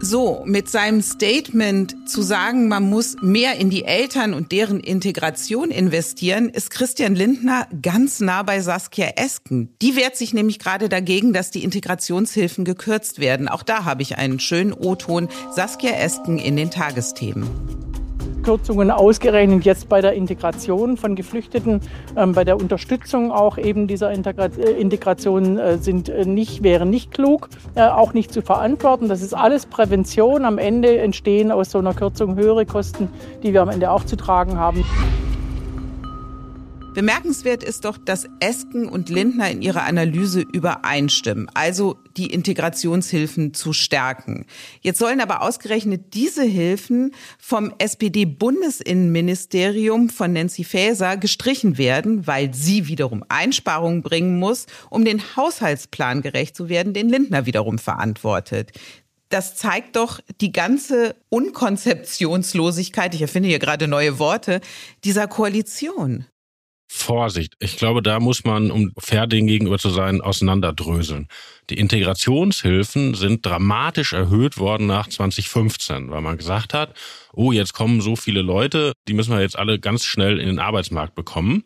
So, 0.00 0.44
mit 0.46 0.70
seinem 0.70 1.02
Statement 1.02 2.08
zu 2.08 2.22
sagen, 2.22 2.68
man 2.68 2.84
muss 2.84 3.16
mehr 3.20 3.56
in 3.56 3.68
die 3.68 3.84
Eltern 3.84 4.32
und 4.32 4.52
deren 4.52 4.78
Integration 4.78 5.72
investieren, 5.72 6.48
ist 6.48 6.70
Christian 6.70 7.16
Lindner 7.16 7.66
ganz 7.82 8.20
nah 8.20 8.44
bei 8.44 8.60
Saskia 8.60 9.08
Esken. 9.16 9.74
Die 9.82 9.96
wehrt 9.96 10.16
sich 10.16 10.32
nämlich 10.32 10.60
gerade 10.60 10.88
dagegen, 10.88 11.32
dass 11.32 11.50
die 11.50 11.64
Integrationshilfen 11.64 12.64
gekürzt 12.64 13.18
werden. 13.18 13.48
Auch 13.48 13.64
da 13.64 13.84
habe 13.84 14.02
ich 14.02 14.16
einen 14.16 14.38
schönen 14.38 14.72
O-Ton. 14.72 15.28
Saskia 15.52 15.90
Esken 15.90 16.38
in 16.38 16.56
den 16.56 16.70
Tagesthemen. 16.70 17.87
Kürzungen 18.48 18.90
ausgerechnet 18.90 19.66
jetzt 19.66 19.90
bei 19.90 20.00
der 20.00 20.14
Integration 20.14 20.96
von 20.96 21.14
Geflüchteten, 21.16 21.82
ähm, 22.16 22.32
bei 22.32 22.44
der 22.44 22.56
Unterstützung 22.56 23.30
auch 23.30 23.58
eben 23.58 23.86
dieser 23.86 24.10
Integra 24.10 24.46
äh, 24.46 24.70
Integration 24.70 25.58
äh, 25.58 25.76
sind 25.76 26.08
äh, 26.08 26.24
nicht, 26.24 26.62
wären 26.62 26.88
nicht 26.88 27.10
klug, 27.10 27.50
äh, 27.74 27.82
auch 27.82 28.14
nicht 28.14 28.32
zu 28.32 28.40
verantworten. 28.40 29.10
Das 29.10 29.20
ist 29.20 29.34
alles 29.34 29.66
Prävention. 29.66 30.46
Am 30.46 30.56
Ende 30.56 30.96
entstehen 30.96 31.52
aus 31.52 31.72
so 31.72 31.78
einer 31.78 31.92
Kürzung 31.92 32.36
höhere 32.36 32.64
Kosten, 32.64 33.10
die 33.42 33.52
wir 33.52 33.60
am 33.60 33.68
Ende 33.68 33.90
auch 33.90 34.04
zu 34.04 34.16
tragen 34.16 34.56
haben. 34.56 34.82
Bemerkenswert 36.98 37.62
ist 37.62 37.84
doch, 37.84 37.96
dass 37.96 38.26
Esken 38.40 38.88
und 38.88 39.08
Lindner 39.08 39.48
in 39.48 39.62
ihrer 39.62 39.84
Analyse 39.84 40.40
übereinstimmen, 40.40 41.48
also 41.54 41.96
die 42.16 42.26
Integrationshilfen 42.26 43.54
zu 43.54 43.72
stärken. 43.72 44.46
Jetzt 44.80 44.98
sollen 44.98 45.20
aber 45.20 45.42
ausgerechnet 45.42 46.12
diese 46.14 46.42
Hilfen 46.42 47.14
vom 47.38 47.72
SPD-Bundesinnenministerium 47.78 50.10
von 50.10 50.32
Nancy 50.32 50.64
Faeser 50.64 51.16
gestrichen 51.16 51.78
werden, 51.78 52.26
weil 52.26 52.52
sie 52.52 52.88
wiederum 52.88 53.22
Einsparungen 53.28 54.02
bringen 54.02 54.40
muss, 54.40 54.66
um 54.90 55.04
den 55.04 55.22
Haushaltsplan 55.36 56.20
gerecht 56.20 56.56
zu 56.56 56.68
werden, 56.68 56.94
den 56.94 57.08
Lindner 57.08 57.46
wiederum 57.46 57.78
verantwortet 57.78 58.72
das 59.30 59.56
zeigt 59.56 59.96
doch 59.96 60.20
die 60.40 60.52
ganze 60.52 61.14
Unkonzeptionslosigkeit, 61.28 63.14
ich 63.14 63.20
erfinde 63.20 63.50
hier 63.50 63.58
gerade 63.58 63.86
neue 63.86 64.18
Worte, 64.18 64.62
dieser 65.04 65.28
Koalition. 65.28 66.24
Vorsicht. 66.90 67.54
Ich 67.58 67.76
glaube, 67.76 68.02
da 68.02 68.18
muss 68.18 68.44
man, 68.44 68.70
um 68.70 68.92
fair 68.98 69.26
dem 69.26 69.46
gegenüber 69.46 69.78
zu 69.78 69.90
sein, 69.90 70.22
auseinanderdröseln. 70.22 71.28
Die 71.68 71.76
Integrationshilfen 71.78 73.12
sind 73.12 73.44
dramatisch 73.44 74.14
erhöht 74.14 74.56
worden 74.56 74.86
nach 74.86 75.06
2015, 75.06 76.10
weil 76.10 76.22
man 76.22 76.38
gesagt 76.38 76.72
hat, 76.72 76.94
oh, 77.34 77.52
jetzt 77.52 77.74
kommen 77.74 78.00
so 78.00 78.16
viele 78.16 78.40
Leute, 78.40 78.94
die 79.06 79.12
müssen 79.12 79.32
wir 79.32 79.42
jetzt 79.42 79.58
alle 79.58 79.78
ganz 79.78 80.04
schnell 80.04 80.40
in 80.40 80.46
den 80.46 80.58
Arbeitsmarkt 80.58 81.14
bekommen. 81.14 81.64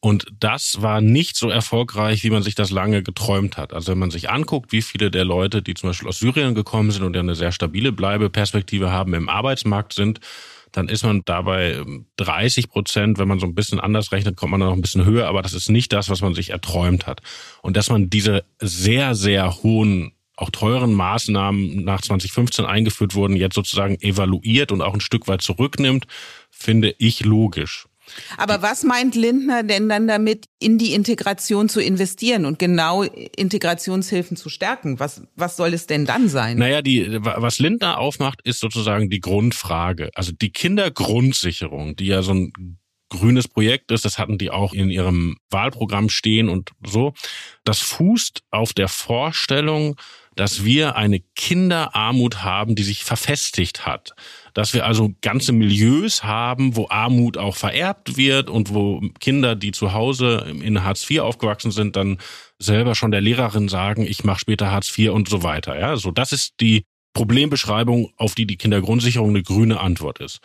Und 0.00 0.26
das 0.38 0.82
war 0.82 1.00
nicht 1.00 1.34
so 1.34 1.48
erfolgreich, 1.48 2.22
wie 2.24 2.28
man 2.28 2.42
sich 2.42 2.54
das 2.54 2.70
lange 2.70 3.02
geträumt 3.02 3.56
hat. 3.56 3.72
Also 3.72 3.92
wenn 3.92 3.98
man 3.98 4.10
sich 4.10 4.28
anguckt, 4.28 4.70
wie 4.72 4.82
viele 4.82 5.10
der 5.10 5.24
Leute, 5.24 5.62
die 5.62 5.72
zum 5.72 5.88
Beispiel 5.88 6.08
aus 6.08 6.18
Syrien 6.18 6.54
gekommen 6.54 6.90
sind 6.90 7.04
und 7.04 7.14
ja 7.16 7.22
eine 7.22 7.34
sehr 7.34 7.52
stabile 7.52 7.90
Bleibeperspektive 7.90 8.92
haben, 8.92 9.14
im 9.14 9.30
Arbeitsmarkt 9.30 9.94
sind, 9.94 10.20
dann 10.74 10.88
ist 10.88 11.04
man 11.04 11.22
dabei 11.24 11.80
30 12.16 12.68
Prozent. 12.68 13.18
Wenn 13.18 13.28
man 13.28 13.38
so 13.38 13.46
ein 13.46 13.54
bisschen 13.54 13.78
anders 13.78 14.10
rechnet, 14.10 14.36
kommt 14.36 14.50
man 14.50 14.60
dann 14.60 14.70
noch 14.70 14.76
ein 14.76 14.82
bisschen 14.82 15.04
höher. 15.04 15.28
Aber 15.28 15.40
das 15.40 15.52
ist 15.52 15.70
nicht 15.70 15.92
das, 15.92 16.10
was 16.10 16.20
man 16.20 16.34
sich 16.34 16.50
erträumt 16.50 17.06
hat. 17.06 17.20
Und 17.62 17.76
dass 17.76 17.90
man 17.90 18.10
diese 18.10 18.44
sehr, 18.60 19.14
sehr 19.14 19.62
hohen 19.62 20.12
auch 20.36 20.50
teuren 20.50 20.92
Maßnahmen 20.92 21.84
nach 21.84 22.00
2015 22.00 22.64
eingeführt 22.64 23.14
wurden, 23.14 23.36
jetzt 23.36 23.54
sozusagen 23.54 24.00
evaluiert 24.00 24.72
und 24.72 24.82
auch 24.82 24.94
ein 24.94 25.00
Stück 25.00 25.28
weit 25.28 25.42
zurücknimmt, 25.42 26.06
finde 26.50 26.92
ich 26.98 27.24
logisch. 27.24 27.86
Aber 28.36 28.62
was 28.62 28.82
meint 28.82 29.14
Lindner 29.14 29.62
denn 29.62 29.88
dann 29.88 30.06
damit, 30.08 30.46
in 30.58 30.78
die 30.78 30.94
Integration 30.94 31.68
zu 31.68 31.80
investieren 31.80 32.44
und 32.44 32.58
genau 32.58 33.02
Integrationshilfen 33.02 34.36
zu 34.36 34.48
stärken? 34.48 34.98
Was, 35.00 35.22
was 35.36 35.56
soll 35.56 35.74
es 35.74 35.86
denn 35.86 36.06
dann 36.06 36.28
sein? 36.28 36.58
Naja, 36.58 36.82
die, 36.82 37.18
was 37.20 37.58
Lindner 37.58 37.98
aufmacht, 37.98 38.40
ist 38.44 38.60
sozusagen 38.60 39.10
die 39.10 39.20
Grundfrage. 39.20 40.10
Also 40.14 40.32
die 40.32 40.50
Kindergrundsicherung, 40.50 41.96
die 41.96 42.06
ja 42.06 42.22
so 42.22 42.32
ein 42.32 42.52
grünes 43.10 43.48
Projekt 43.48 43.90
ist, 43.90 44.04
das 44.04 44.18
hatten 44.18 44.38
die 44.38 44.50
auch 44.50 44.72
in 44.72 44.90
ihrem 44.90 45.36
Wahlprogramm 45.50 46.08
stehen 46.08 46.48
und 46.48 46.72
so. 46.84 47.14
Das 47.64 47.80
fußt 47.80 48.42
auf 48.50 48.72
der 48.72 48.88
Vorstellung, 48.88 49.96
dass 50.36 50.64
wir 50.64 50.96
eine 50.96 51.20
Kinderarmut 51.20 52.42
haben, 52.42 52.74
die 52.74 52.82
sich 52.82 53.04
verfestigt 53.04 53.86
hat. 53.86 54.14
Dass 54.52 54.74
wir 54.74 54.86
also 54.86 55.12
ganze 55.20 55.52
Milieus 55.52 56.24
haben, 56.24 56.76
wo 56.76 56.88
Armut 56.88 57.36
auch 57.36 57.56
vererbt 57.56 58.16
wird 58.16 58.48
und 58.50 58.72
wo 58.72 59.00
Kinder, 59.20 59.56
die 59.56 59.72
zu 59.72 59.92
Hause 59.92 60.46
in 60.62 60.84
Hartz 60.84 61.08
IV 61.10 61.20
aufgewachsen 61.20 61.70
sind, 61.70 61.96
dann 61.96 62.18
selber 62.58 62.94
schon 62.94 63.10
der 63.10 63.20
Lehrerin 63.20 63.68
sagen, 63.68 64.06
ich 64.06 64.24
mache 64.24 64.40
später 64.40 64.70
Hartz 64.70 64.96
IV 64.96 65.10
und 65.10 65.28
so 65.28 65.42
weiter. 65.42 65.78
Ja, 65.78 65.96
so 65.96 66.10
das 66.10 66.32
ist 66.32 66.54
die 66.60 66.84
Problembeschreibung, 67.14 68.12
auf 68.16 68.34
die 68.34 68.46
die 68.46 68.56
Kindergrundsicherung 68.56 69.30
eine 69.30 69.42
grüne 69.42 69.80
Antwort 69.80 70.18
ist. 70.20 70.40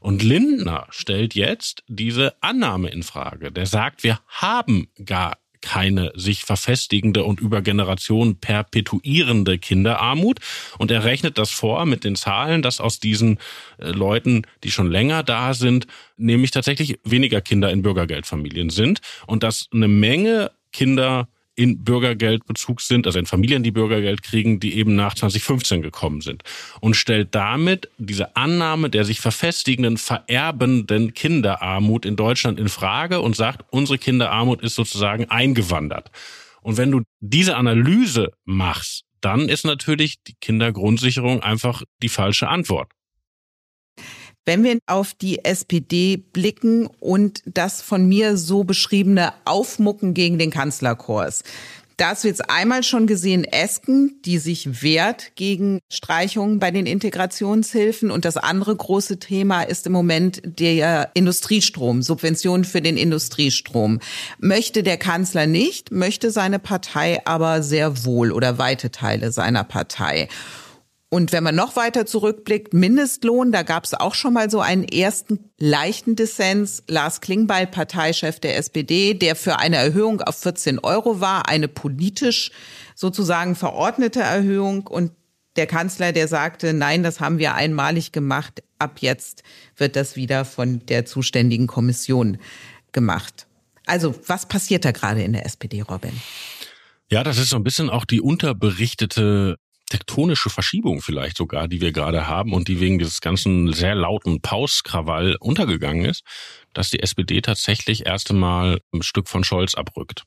Und 0.00 0.22
Lindner 0.22 0.86
stellt 0.90 1.34
jetzt 1.34 1.84
diese 1.88 2.34
Annahme 2.40 2.90
in 2.90 3.02
Frage. 3.02 3.52
Der 3.52 3.66
sagt, 3.66 4.02
wir 4.02 4.20
haben 4.26 4.88
gar 5.04 5.38
keine 5.62 6.12
sich 6.14 6.44
verfestigende 6.44 7.24
und 7.24 7.40
über 7.40 7.62
Generationen 7.62 8.36
perpetuierende 8.36 9.58
Kinderarmut. 9.58 10.40
Und 10.78 10.90
er 10.90 11.04
rechnet 11.04 11.38
das 11.38 11.50
vor 11.50 11.86
mit 11.86 12.04
den 12.04 12.16
Zahlen, 12.16 12.60
dass 12.60 12.80
aus 12.80 13.00
diesen 13.00 13.38
äh, 13.78 13.90
Leuten, 13.90 14.42
die 14.64 14.70
schon 14.70 14.90
länger 14.90 15.22
da 15.22 15.54
sind, 15.54 15.86
nämlich 16.16 16.50
tatsächlich 16.50 16.98
weniger 17.04 17.40
Kinder 17.40 17.70
in 17.70 17.82
Bürgergeldfamilien 17.82 18.70
sind 18.70 19.00
und 19.26 19.42
dass 19.42 19.68
eine 19.72 19.88
Menge 19.88 20.50
Kinder 20.72 21.28
in 21.54 21.84
Bürgergeldbezug 21.84 22.80
sind, 22.80 23.06
also 23.06 23.18
in 23.18 23.26
Familien, 23.26 23.62
die 23.62 23.70
Bürgergeld 23.70 24.22
kriegen, 24.22 24.58
die 24.60 24.76
eben 24.76 24.94
nach 24.94 25.14
2015 25.14 25.82
gekommen 25.82 26.20
sind. 26.20 26.42
Und 26.80 26.94
stellt 26.94 27.34
damit 27.34 27.90
diese 27.98 28.36
Annahme 28.36 28.90
der 28.90 29.04
sich 29.04 29.20
verfestigenden, 29.20 29.98
vererbenden 29.98 31.14
Kinderarmut 31.14 32.06
in 32.06 32.16
Deutschland 32.16 32.58
in 32.58 32.68
Frage 32.68 33.20
und 33.20 33.36
sagt, 33.36 33.64
unsere 33.70 33.98
Kinderarmut 33.98 34.62
ist 34.62 34.74
sozusagen 34.74 35.30
eingewandert. 35.30 36.10
Und 36.62 36.76
wenn 36.76 36.90
du 36.90 37.02
diese 37.20 37.56
Analyse 37.56 38.32
machst, 38.44 39.04
dann 39.20 39.48
ist 39.48 39.64
natürlich 39.64 40.22
die 40.24 40.34
Kindergrundsicherung 40.40 41.42
einfach 41.42 41.82
die 42.02 42.08
falsche 42.08 42.48
Antwort. 42.48 42.90
Wenn 44.44 44.64
wir 44.64 44.78
auf 44.86 45.14
die 45.14 45.44
SPD 45.44 46.16
blicken 46.16 46.88
und 46.98 47.42
das 47.46 47.80
von 47.80 48.08
mir 48.08 48.36
so 48.36 48.64
beschriebene 48.64 49.32
Aufmucken 49.44 50.14
gegen 50.14 50.36
den 50.38 50.50
Kanzlerkurs, 50.50 51.44
da 51.96 52.08
hast 52.08 52.24
du 52.24 52.28
jetzt 52.28 52.50
einmal 52.50 52.82
schon 52.82 53.06
gesehen, 53.06 53.44
Esken, 53.44 54.20
die 54.24 54.38
sich 54.38 54.82
wehrt 54.82 55.36
gegen 55.36 55.78
Streichungen 55.88 56.58
bei 56.58 56.72
den 56.72 56.86
Integrationshilfen. 56.86 58.10
Und 58.10 58.24
das 58.24 58.36
andere 58.36 58.74
große 58.74 59.20
Thema 59.20 59.62
ist 59.62 59.86
im 59.86 59.92
Moment 59.92 60.42
der 60.44 61.10
Industriestrom, 61.14 62.02
Subventionen 62.02 62.64
für 62.64 62.82
den 62.82 62.96
Industriestrom. 62.96 64.00
Möchte 64.40 64.82
der 64.82 64.96
Kanzler 64.96 65.46
nicht, 65.46 65.92
möchte 65.92 66.32
seine 66.32 66.58
Partei 66.58 67.24
aber 67.26 67.62
sehr 67.62 68.04
wohl 68.04 68.32
oder 68.32 68.58
weite 68.58 68.90
Teile 68.90 69.30
seiner 69.30 69.62
Partei. 69.62 70.28
Und 71.12 71.30
wenn 71.30 71.44
man 71.44 71.54
noch 71.54 71.76
weiter 71.76 72.06
zurückblickt, 72.06 72.72
Mindestlohn, 72.72 73.52
da 73.52 73.64
gab 73.64 73.84
es 73.84 73.92
auch 73.92 74.14
schon 74.14 74.32
mal 74.32 74.48
so 74.48 74.60
einen 74.62 74.82
ersten 74.82 75.50
leichten 75.58 76.16
Dissens. 76.16 76.84
Lars 76.88 77.20
Klingbeil, 77.20 77.66
Parteichef 77.66 78.40
der 78.40 78.56
SPD, 78.56 79.12
der 79.12 79.36
für 79.36 79.58
eine 79.58 79.76
Erhöhung 79.76 80.22
auf 80.22 80.38
14 80.38 80.78
Euro 80.78 81.20
war, 81.20 81.50
eine 81.50 81.68
politisch 81.68 82.50
sozusagen 82.94 83.56
verordnete 83.56 84.20
Erhöhung. 84.20 84.86
Und 84.86 85.12
der 85.56 85.66
Kanzler, 85.66 86.12
der 86.12 86.28
sagte, 86.28 86.72
nein, 86.72 87.02
das 87.02 87.20
haben 87.20 87.36
wir 87.36 87.54
einmalig 87.54 88.12
gemacht. 88.12 88.62
Ab 88.78 89.00
jetzt 89.00 89.42
wird 89.76 89.96
das 89.96 90.16
wieder 90.16 90.46
von 90.46 90.80
der 90.86 91.04
zuständigen 91.04 91.66
Kommission 91.66 92.38
gemacht. 92.92 93.46
Also 93.84 94.14
was 94.28 94.46
passiert 94.46 94.86
da 94.86 94.92
gerade 94.92 95.22
in 95.22 95.34
der 95.34 95.44
SPD, 95.44 95.82
Robin? 95.82 96.18
Ja, 97.10 97.22
das 97.22 97.36
ist 97.36 97.50
so 97.50 97.56
ein 97.56 97.64
bisschen 97.64 97.90
auch 97.90 98.06
die 98.06 98.22
unterberichtete 98.22 99.58
tektonische 99.92 100.48
Verschiebung 100.48 101.02
vielleicht 101.02 101.36
sogar, 101.36 101.68
die 101.68 101.82
wir 101.82 101.92
gerade 101.92 102.26
haben 102.26 102.54
und 102.54 102.68
die 102.68 102.80
wegen 102.80 102.98
dieses 102.98 103.20
ganzen 103.20 103.74
sehr 103.74 103.94
lauten 103.94 104.40
Pauskrawall 104.40 105.36
untergegangen 105.38 106.06
ist, 106.06 106.24
dass 106.72 106.88
die 106.88 107.00
SPD 107.00 107.42
tatsächlich 107.42 108.06
erst 108.06 108.30
einmal 108.30 108.80
ein 108.94 109.02
Stück 109.02 109.28
von 109.28 109.44
Scholz 109.44 109.74
abrückt. 109.74 110.24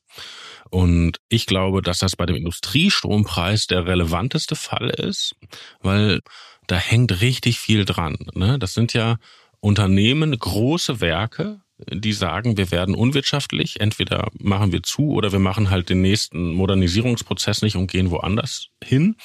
Und 0.70 1.18
ich 1.28 1.46
glaube, 1.46 1.82
dass 1.82 1.98
das 1.98 2.14
bei 2.14 2.26
dem 2.26 2.36
Industriestrompreis 2.36 3.66
der 3.66 3.86
relevanteste 3.86 4.54
Fall 4.54 4.90
ist, 4.90 5.34
weil 5.80 6.20
da 6.68 6.76
hängt 6.76 7.20
richtig 7.20 7.58
viel 7.58 7.84
dran. 7.84 8.16
Ne? 8.34 8.60
Das 8.60 8.72
sind 8.72 8.92
ja 8.92 9.16
Unternehmen, 9.58 10.38
große 10.38 11.00
Werke, 11.00 11.60
die 11.78 12.12
sagen, 12.12 12.56
wir 12.56 12.70
werden 12.70 12.94
unwirtschaftlich, 12.94 13.80
entweder 13.80 14.30
machen 14.38 14.72
wir 14.72 14.82
zu 14.82 15.10
oder 15.10 15.32
wir 15.32 15.38
machen 15.38 15.70
halt 15.70 15.90
den 15.90 16.00
nächsten 16.00 16.54
Modernisierungsprozess 16.54 17.62
nicht 17.62 17.76
und 17.76 17.90
gehen 17.90 18.10
woanders 18.10 18.68
hin. 18.82 19.16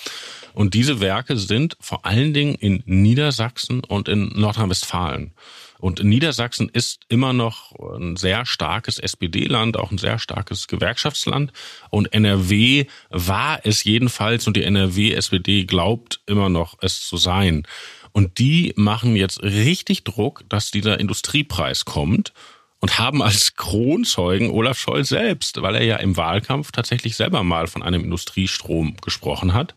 Und 0.53 0.74
diese 0.74 1.00
Werke 1.00 1.38
sind 1.38 1.77
vor 1.79 2.05
allen 2.05 2.34
Dingen 2.34 2.55
in 2.55 2.84
Niedersachsen 2.86 3.84
und 3.84 4.10
in 4.10 4.34
Nordrhein-Westfalen. 4.36 5.34
Und 5.79 6.03
Niedersachsen 6.03 6.70
ist 6.70 7.05
immer 7.10 7.34
noch 7.34 7.72
ein 7.98 8.15
sehr 8.15 8.46
starkes 8.46 9.00
SPD-Land, 9.00 9.77
auch 9.77 9.89
ein 9.91 9.98
sehr 9.98 10.20
starkes 10.20 10.67
Gewerkschaftsland. 10.67 11.51
Und 11.89 12.13
NRW 12.13 12.86
war 13.10 13.62
es 13.63 13.84
jedenfalls 13.84 14.46
und 14.46 14.58
die 14.58 14.63
NRW-SPD 14.63 15.65
glaubt 15.65 16.22
immer 16.27 16.50
noch 16.50 16.77
es 16.81 17.01
zu 17.08 17.17
sein. 17.17 17.63
Und 18.11 18.39
die 18.39 18.73
machen 18.75 19.15
jetzt 19.15 19.41
richtig 19.43 20.03
Druck, 20.03 20.43
dass 20.49 20.71
dieser 20.71 20.99
Industriepreis 20.99 21.85
kommt 21.85 22.33
und 22.79 22.97
haben 22.99 23.21
als 23.21 23.55
Kronzeugen 23.55 24.49
Olaf 24.49 24.77
Scholz 24.77 25.09
selbst, 25.09 25.61
weil 25.61 25.75
er 25.75 25.83
ja 25.83 25.95
im 25.97 26.17
Wahlkampf 26.17 26.71
tatsächlich 26.71 27.15
selber 27.15 27.43
mal 27.43 27.67
von 27.67 27.83
einem 27.83 28.03
Industriestrom 28.03 28.97
gesprochen 28.97 29.53
hat. 29.53 29.75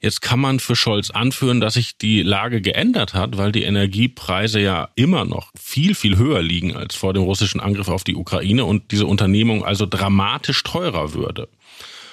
Jetzt 0.00 0.22
kann 0.22 0.38
man 0.38 0.60
für 0.60 0.76
Scholz 0.76 1.10
anführen, 1.10 1.60
dass 1.60 1.74
sich 1.74 1.98
die 1.98 2.22
Lage 2.22 2.60
geändert 2.60 3.14
hat, 3.14 3.36
weil 3.36 3.50
die 3.50 3.64
Energiepreise 3.64 4.60
ja 4.60 4.90
immer 4.94 5.24
noch 5.24 5.50
viel, 5.58 5.96
viel 5.96 6.16
höher 6.16 6.40
liegen 6.40 6.76
als 6.76 6.94
vor 6.94 7.14
dem 7.14 7.24
russischen 7.24 7.58
Angriff 7.58 7.88
auf 7.88 8.04
die 8.04 8.14
Ukraine 8.14 8.64
und 8.64 8.92
diese 8.92 9.06
Unternehmung 9.06 9.64
also 9.64 9.86
dramatisch 9.86 10.62
teurer 10.62 11.14
würde. 11.14 11.48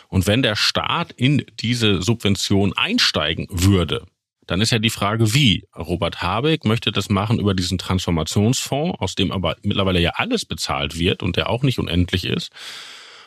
Und 0.07 0.25
wenn 0.25 0.41
der 0.41 0.55
Staat 0.55 1.11
in 1.11 1.45
diese 1.59 2.01
Subvention 2.01 2.73
einsteigen 2.73 3.47
würde, 3.51 4.05
dann 4.47 4.61
ist 4.61 4.71
ja 4.71 4.79
die 4.79 4.89
Frage, 4.89 5.33
wie. 5.33 5.65
Robert 5.75 6.21
Habeck 6.21 6.65
möchte 6.65 6.91
das 6.91 7.09
machen 7.09 7.39
über 7.39 7.53
diesen 7.53 7.77
Transformationsfonds, 7.77 8.99
aus 8.99 9.15
dem 9.15 9.31
aber 9.31 9.55
mittlerweile 9.63 9.99
ja 9.99 10.11
alles 10.15 10.45
bezahlt 10.45 10.99
wird 10.99 11.23
und 11.23 11.35
der 11.35 11.49
auch 11.49 11.63
nicht 11.63 11.79
unendlich 11.79 12.25
ist. 12.25 12.51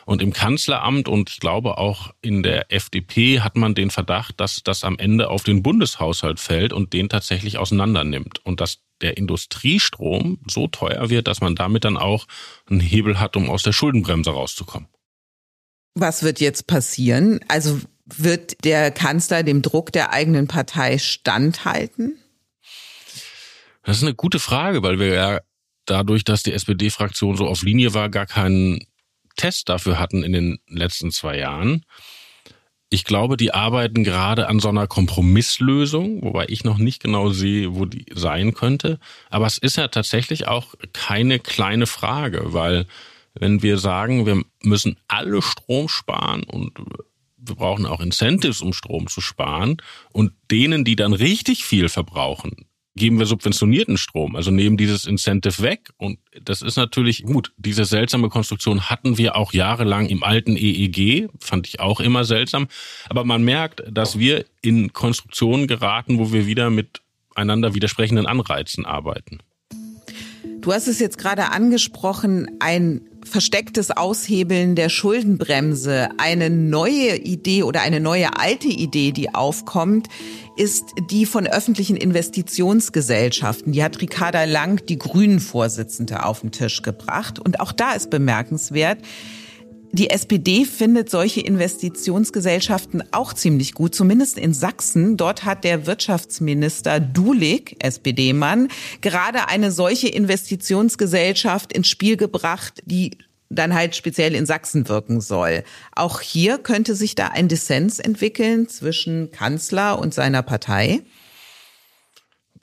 Und 0.05 0.23
im 0.23 0.33
Kanzleramt 0.33 1.07
und 1.07 1.29
ich 1.29 1.39
glaube 1.39 1.77
auch 1.77 2.15
in 2.21 2.41
der 2.41 2.71
FDP 2.71 3.41
hat 3.41 3.55
man 3.55 3.75
den 3.75 3.91
Verdacht, 3.91 4.39
dass 4.39 4.63
das 4.63 4.83
am 4.83 4.97
Ende 4.97 5.29
auf 5.29 5.43
den 5.43 5.61
Bundeshaushalt 5.61 6.39
fällt 6.39 6.73
und 6.73 6.93
den 6.93 7.09
tatsächlich 7.09 7.59
auseinander 7.59 8.03
nimmt. 8.03 8.43
Und 8.43 8.59
dass 8.59 8.79
der 9.01 9.17
Industriestrom 9.17 10.39
so 10.47 10.67
teuer 10.67 11.11
wird, 11.11 11.27
dass 11.27 11.41
man 11.41 11.55
damit 11.55 11.85
dann 11.85 11.95
auch 11.95 12.25
einen 12.67 12.79
Hebel 12.79 13.19
hat, 13.19 13.37
um 13.37 13.51
aus 13.51 13.61
der 13.61 13.71
Schuldenbremse 13.71 14.31
rauszukommen. 14.31 14.89
Was 15.93 16.23
wird 16.23 16.39
jetzt 16.39 16.65
passieren? 16.65 17.39
Also 17.47 17.79
wird 18.17 18.63
der 18.63 18.91
Kanzler 18.91 19.43
dem 19.43 19.61
Druck 19.61 19.91
der 19.91 20.11
eigenen 20.11 20.47
Partei 20.47 20.97
standhalten? 20.97 22.17
Das 23.83 23.97
ist 23.97 24.03
eine 24.03 24.15
gute 24.15 24.39
Frage, 24.39 24.83
weil 24.83 24.99
wir 24.99 25.13
ja 25.13 25.39
dadurch, 25.85 26.23
dass 26.23 26.43
die 26.43 26.53
SPD-Fraktion 26.53 27.35
so 27.35 27.47
auf 27.47 27.63
Linie 27.63 27.93
war, 27.93 28.09
gar 28.09 28.25
keinen 28.25 28.85
Test 29.35 29.69
dafür 29.69 29.99
hatten 29.99 30.23
in 30.23 30.33
den 30.33 30.59
letzten 30.67 31.11
zwei 31.11 31.37
Jahren. 31.37 31.85
Ich 32.91 33.05
glaube, 33.05 33.37
die 33.37 33.53
arbeiten 33.53 34.03
gerade 34.03 34.47
an 34.47 34.59
so 34.59 34.69
einer 34.69 34.87
Kompromisslösung, 34.87 36.23
wobei 36.23 36.45
ich 36.49 36.63
noch 36.63 36.79
nicht 36.79 37.01
genau 37.01 37.29
sehe, 37.29 37.75
wo 37.75 37.85
die 37.85 38.05
sein 38.13 38.53
könnte. 38.53 38.99
Aber 39.29 39.45
es 39.45 39.59
ist 39.59 39.77
ja 39.77 39.87
tatsächlich 39.87 40.47
auch 40.47 40.73
keine 40.91 41.39
kleine 41.39 41.85
Frage, 41.85 42.53
weil 42.53 42.87
wenn 43.35 43.61
wir 43.61 43.77
sagen, 43.77 44.25
wir 44.25 44.43
müssen 44.63 44.97
alle 45.07 45.41
Strom 45.41 45.87
sparen 45.87 46.43
und 46.43 46.73
wir 47.41 47.55
brauchen 47.55 47.85
auch 47.85 48.01
Incentives, 48.01 48.61
um 48.61 48.73
Strom 48.73 49.07
zu 49.07 49.21
sparen. 49.21 49.77
Und 50.11 50.31
denen, 50.51 50.83
die 50.83 50.95
dann 50.95 51.13
richtig 51.13 51.63
viel 51.63 51.89
verbrauchen, 51.89 52.65
geben 52.95 53.17
wir 53.17 53.25
subventionierten 53.25 53.97
Strom, 53.97 54.35
also 54.35 54.51
nehmen 54.51 54.77
dieses 54.77 55.05
Incentive 55.05 55.61
weg. 55.63 55.91
Und 55.97 56.19
das 56.41 56.61
ist 56.61 56.75
natürlich 56.75 57.23
gut. 57.23 57.53
Diese 57.57 57.85
seltsame 57.85 58.29
Konstruktion 58.29 58.89
hatten 58.89 59.17
wir 59.17 59.35
auch 59.35 59.53
jahrelang 59.53 60.07
im 60.07 60.23
alten 60.23 60.55
EEG, 60.55 61.29
fand 61.39 61.67
ich 61.67 61.79
auch 61.79 61.99
immer 61.99 62.25
seltsam. 62.25 62.67
Aber 63.09 63.23
man 63.23 63.43
merkt, 63.43 63.83
dass 63.89 64.19
wir 64.19 64.45
in 64.61 64.93
Konstruktionen 64.93 65.67
geraten, 65.67 66.19
wo 66.19 66.33
wir 66.33 66.45
wieder 66.45 66.69
mit 66.69 67.01
einander 67.35 67.73
widersprechenden 67.73 68.25
Anreizen 68.25 68.85
arbeiten. 68.85 69.39
Du 70.61 70.73
hast 70.73 70.87
es 70.87 70.99
jetzt 70.99 71.17
gerade 71.17 71.51
angesprochen, 71.51 72.47
ein 72.59 73.01
verstecktes 73.25 73.91
Aushebeln 73.91 74.75
der 74.75 74.89
Schuldenbremse, 74.89 76.09
eine 76.17 76.49
neue 76.49 77.15
Idee 77.17 77.63
oder 77.63 77.81
eine 77.81 77.99
neue 77.99 78.37
alte 78.37 78.67
Idee, 78.67 79.11
die 79.11 79.33
aufkommt, 79.33 80.07
ist 80.55 80.85
die 81.09 81.25
von 81.25 81.47
öffentlichen 81.47 81.95
Investitionsgesellschaften. 81.95 83.71
Die 83.71 83.83
hat 83.83 84.01
Ricarda 84.01 84.43
Lang, 84.43 84.85
die 84.85 84.97
Grünen-Vorsitzende, 84.97 86.25
auf 86.25 86.41
den 86.41 86.51
Tisch 86.51 86.81
gebracht. 86.81 87.39
Und 87.39 87.59
auch 87.59 87.71
da 87.71 87.93
ist 87.93 88.09
bemerkenswert, 88.09 88.99
die 89.91 90.11
SPD 90.11 90.65
findet 90.65 91.09
solche 91.09 91.41
Investitionsgesellschaften 91.41 93.03
auch 93.11 93.33
ziemlich 93.33 93.73
gut, 93.73 93.95
zumindest 93.95 94.37
in 94.37 94.53
Sachsen. 94.53 95.17
Dort 95.17 95.45
hat 95.45 95.63
der 95.63 95.87
Wirtschaftsminister 95.87 96.99
Dulig, 96.99 97.75
SPD-Mann, 97.79 98.67
gerade 99.01 99.47
eine 99.47 99.71
solche 99.71 100.07
Investitionsgesellschaft 100.07 101.73
ins 101.73 101.87
Spiel 101.87 102.17
gebracht, 102.17 102.81
die 102.85 103.17
dann 103.49 103.73
halt 103.73 103.95
speziell 103.95 104.35
in 104.35 104.45
Sachsen 104.45 104.87
wirken 104.87 105.21
soll. 105.21 105.63
Auch 105.95 106.21
hier 106.21 106.59
könnte 106.59 106.93
sich 106.93 107.15
da 107.15 107.29
ein 107.29 107.47
Dissens 107.47 107.97
entwickeln 107.97 108.69
zwischen 108.69 109.31
Kanzler 109.31 109.97
und 109.97 110.13
seiner 110.13 110.43
Partei. 110.43 111.01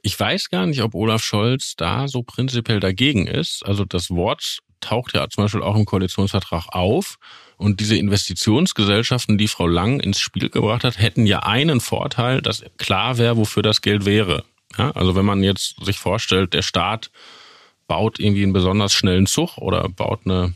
Ich 0.03 0.19
weiß 0.19 0.51
gar 0.51 0.67
nicht, 0.67 0.83
ob 0.83 0.95
Olaf 0.95 1.25
Scholz 1.25 1.75
da 1.77 2.07
so 2.07 2.23
prinzipiell 2.23 2.79
dagegen 2.79 3.27
ist. 3.27 3.67
Also 3.67 3.85
das 3.85 4.11
Wort 4.11 4.61
taucht 4.81 5.15
ja 5.15 5.29
zum 5.29 5.45
Beispiel 5.45 5.63
auch 5.63 5.77
im 5.77 5.85
Koalitionsvertrag 5.85 6.69
auf. 6.69 7.19
Und 7.57 7.81
diese 7.81 7.97
Investitionsgesellschaften, 7.97 9.39
die 9.39 9.49
Frau 9.49 9.67
Lang 9.67 10.01
ins 10.01 10.21
Spiel 10.21 10.51
gebracht 10.51 10.85
hat, 10.85 10.99
hätten 10.99 11.27
ja 11.27 11.41
einen 11.41 11.81
Vorteil, 11.81 12.43
dass 12.43 12.65
klar 12.77 13.19
wäre, 13.19 13.37
wofür 13.37 13.63
das 13.63 13.81
Geld 13.81 14.05
wäre. 14.05 14.45
Ja, 14.77 14.91
also 14.91 15.15
wenn 15.15 15.25
man 15.25 15.43
jetzt 15.43 15.77
sich 15.83 15.99
vorstellt, 15.99 16.53
der 16.53 16.63
Staat 16.63 17.11
baut 17.87 18.19
irgendwie 18.19 18.43
einen 18.43 18.53
besonders 18.53 18.93
schnellen 18.93 19.27
Zug 19.27 19.59
oder 19.59 19.89
baut 19.89 20.21
eine 20.25 20.55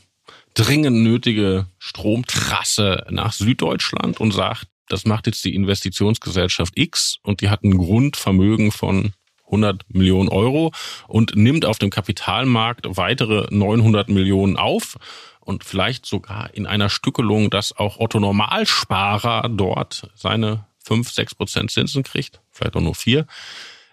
dringend 0.54 0.98
nötige 0.98 1.66
Stromtrasse 1.78 3.06
nach 3.10 3.32
Süddeutschland 3.32 4.20
und 4.20 4.32
sagt, 4.32 4.66
das 4.88 5.06
macht 5.06 5.26
jetzt 5.26 5.44
die 5.44 5.54
Investitionsgesellschaft 5.54 6.76
X 6.76 7.18
und 7.22 7.40
die 7.40 7.48
hat 7.48 7.62
ein 7.62 7.78
Grundvermögen 7.78 8.72
von 8.72 9.12
100 9.50 9.84
Millionen 9.94 10.28
Euro 10.28 10.72
und 11.08 11.36
nimmt 11.36 11.64
auf 11.64 11.78
dem 11.78 11.90
Kapitalmarkt 11.90 12.86
weitere 12.96 13.46
900 13.50 14.08
Millionen 14.08 14.56
auf 14.56 14.96
und 15.40 15.64
vielleicht 15.64 16.06
sogar 16.06 16.54
in 16.54 16.66
einer 16.66 16.88
Stückelung, 16.88 17.50
dass 17.50 17.76
auch 17.76 17.98
Otto 17.98 18.20
Normalsparer 18.20 19.48
dort 19.48 20.08
seine 20.14 20.66
5, 20.84 21.10
6 21.10 21.34
Prozent 21.34 21.70
Zinsen 21.70 22.02
kriegt, 22.02 22.40
vielleicht 22.52 22.76
auch 22.76 22.80
nur 22.80 22.94
vier, 22.94 23.26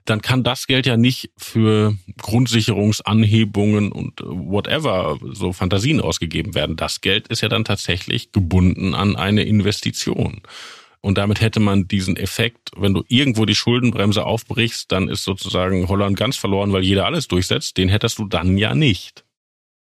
dann 0.05 0.21
kann 0.21 0.43
das 0.43 0.67
Geld 0.67 0.85
ja 0.85 0.95
nicht 0.97 1.31
für 1.37 1.97
Grundsicherungsanhebungen 2.17 3.91
und 3.91 4.21
whatever, 4.23 5.19
so 5.33 5.51
Fantasien 5.51 5.99
ausgegeben 5.99 6.55
werden. 6.55 6.75
Das 6.77 7.01
Geld 7.01 7.27
ist 7.27 7.41
ja 7.41 7.49
dann 7.49 7.65
tatsächlich 7.65 8.31
gebunden 8.31 8.95
an 8.95 9.15
eine 9.15 9.43
Investition. 9.43 10.41
Und 11.07 11.17
damit 11.17 11.39
hätte 11.39 11.61
man 11.61 11.87
diesen 11.87 12.17
Effekt, 12.17 12.71
wenn 12.75 12.93
du 12.93 13.01
irgendwo 13.07 13.45
die 13.45 13.55
Schuldenbremse 13.55 14.25
aufbrichst, 14.25 14.91
dann 14.91 15.07
ist 15.07 15.23
sozusagen 15.23 15.87
Holland 15.87 16.17
ganz 16.17 16.35
verloren, 16.35 16.73
weil 16.73 16.83
jeder 16.83 17.05
alles 17.05 17.29
durchsetzt. 17.29 17.77
Den 17.77 17.87
hättest 17.87 18.19
du 18.19 18.25
dann 18.25 18.57
ja 18.57 18.75
nicht. 18.75 19.23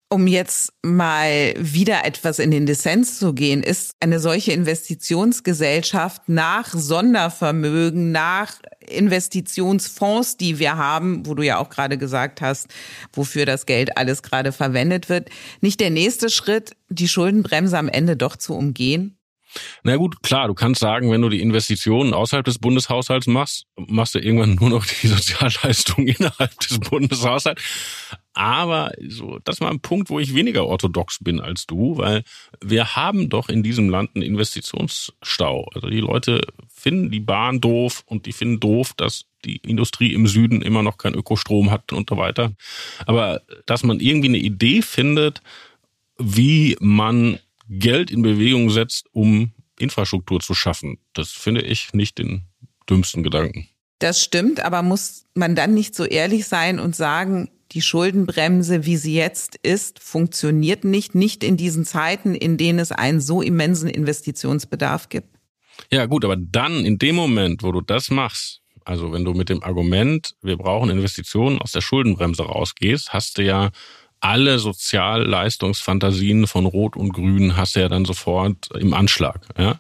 Um 0.09 0.25
jetzt 0.25 0.71
mal 0.83 1.53
wieder 1.57 2.05
etwas 2.05 2.39
in 2.39 2.49
den 2.49 2.65
Dissens 2.65 3.19
zu 3.19 3.33
gehen, 3.33 3.61
ist 3.61 3.91
eine 3.99 4.21
solche 4.21 4.53
Investitionsgesellschaft 4.53 6.29
nach 6.29 6.69
Sondervermögen, 6.69 8.13
nach 8.13 8.53
Investitionsfonds, 8.79 10.37
die 10.37 10.59
wir 10.59 10.77
haben, 10.77 11.25
wo 11.25 11.33
du 11.33 11.43
ja 11.43 11.57
auch 11.57 11.69
gerade 11.69 11.97
gesagt 11.97 12.39
hast, 12.39 12.69
wofür 13.11 13.45
das 13.45 13.65
Geld 13.65 13.97
alles 13.97 14.23
gerade 14.23 14.53
verwendet 14.53 15.09
wird, 15.09 15.29
nicht 15.59 15.81
der 15.81 15.89
nächste 15.89 16.29
Schritt, 16.29 16.77
die 16.87 17.09
Schuldenbremse 17.09 17.77
am 17.77 17.89
Ende 17.89 18.15
doch 18.15 18.37
zu 18.37 18.55
umgehen? 18.55 19.17
Na 19.83 19.95
gut, 19.97 20.23
klar, 20.23 20.47
du 20.47 20.53
kannst 20.53 20.81
sagen, 20.81 21.11
wenn 21.11 21.21
du 21.21 21.29
die 21.29 21.41
Investitionen 21.41 22.13
außerhalb 22.13 22.45
des 22.45 22.59
Bundeshaushalts 22.59 23.27
machst, 23.27 23.65
machst 23.75 24.15
du 24.15 24.19
irgendwann 24.19 24.55
nur 24.59 24.69
noch 24.69 24.85
die 24.85 25.07
Sozialleistungen 25.07 26.07
innerhalb 26.07 26.59
des 26.59 26.79
Bundeshaushalts. 26.79 27.61
Aber 28.33 28.93
so, 29.07 29.39
das 29.43 29.59
war 29.59 29.69
ein 29.69 29.81
Punkt, 29.81 30.09
wo 30.09 30.19
ich 30.19 30.33
weniger 30.33 30.65
orthodox 30.65 31.19
bin 31.21 31.41
als 31.41 31.67
du, 31.67 31.97
weil 31.97 32.23
wir 32.63 32.95
haben 32.95 33.29
doch 33.29 33.49
in 33.49 33.61
diesem 33.61 33.89
Land 33.89 34.11
einen 34.15 34.23
Investitionsstau. 34.23 35.67
Also 35.75 35.89
die 35.89 35.99
Leute 35.99 36.41
finden 36.73 37.11
die 37.11 37.19
Bahn 37.19 37.59
doof 37.59 38.03
und 38.05 38.25
die 38.25 38.31
finden 38.31 38.61
doof, 38.61 38.93
dass 38.95 39.25
die 39.43 39.57
Industrie 39.57 40.13
im 40.13 40.27
Süden 40.27 40.61
immer 40.61 40.81
noch 40.81 40.97
keinen 40.97 41.15
Ökostrom 41.15 41.71
hat 41.71 41.91
und 41.91 42.09
so 42.09 42.17
weiter. 42.17 42.53
Aber 43.05 43.41
dass 43.65 43.83
man 43.83 43.99
irgendwie 43.99 44.29
eine 44.29 44.37
Idee 44.37 44.81
findet, 44.81 45.41
wie 46.17 46.77
man 46.79 47.39
Geld 47.71 48.11
in 48.11 48.21
Bewegung 48.21 48.69
setzt, 48.69 49.07
um 49.13 49.53
Infrastruktur 49.79 50.41
zu 50.41 50.53
schaffen. 50.53 50.97
Das 51.13 51.31
finde 51.31 51.61
ich 51.61 51.93
nicht 51.93 52.17
den 52.17 52.43
dümmsten 52.89 53.23
Gedanken. 53.23 53.67
Das 53.99 54.21
stimmt, 54.21 54.59
aber 54.59 54.81
muss 54.81 55.25
man 55.35 55.55
dann 55.55 55.73
nicht 55.73 55.95
so 55.95 56.05
ehrlich 56.05 56.47
sein 56.47 56.79
und 56.79 56.95
sagen, 56.95 57.49
die 57.71 57.81
Schuldenbremse, 57.81 58.85
wie 58.85 58.97
sie 58.97 59.13
jetzt 59.13 59.55
ist, 59.63 59.99
funktioniert 59.99 60.83
nicht, 60.83 61.15
nicht 61.15 61.43
in 61.43 61.55
diesen 61.55 61.85
Zeiten, 61.85 62.35
in 62.35 62.57
denen 62.57 62.79
es 62.79 62.91
einen 62.91 63.21
so 63.21 63.41
immensen 63.41 63.89
Investitionsbedarf 63.89 65.07
gibt? 65.07 65.29
Ja 65.89 66.05
gut, 66.05 66.25
aber 66.25 66.35
dann 66.35 66.85
in 66.85 66.97
dem 66.97 67.15
Moment, 67.15 67.63
wo 67.63 67.71
du 67.71 67.81
das 67.81 68.09
machst, 68.09 68.61
also 68.83 69.13
wenn 69.13 69.23
du 69.23 69.33
mit 69.33 69.49
dem 69.49 69.63
Argument, 69.63 70.35
wir 70.41 70.57
brauchen 70.57 70.89
Investitionen 70.89 71.59
aus 71.59 71.71
der 71.71 71.81
Schuldenbremse 71.81 72.43
rausgehst, 72.43 73.13
hast 73.13 73.37
du 73.37 73.43
ja 73.43 73.69
alle 74.21 74.59
Sozialleistungsfantasien 74.59 76.47
von 76.47 76.65
Rot 76.65 76.95
und 76.95 77.11
Grün 77.11 77.57
hast 77.57 77.75
du 77.75 77.81
ja 77.81 77.89
dann 77.89 78.05
sofort 78.05 78.69
im 78.79 78.93
Anschlag. 78.93 79.41
Ja? 79.57 79.79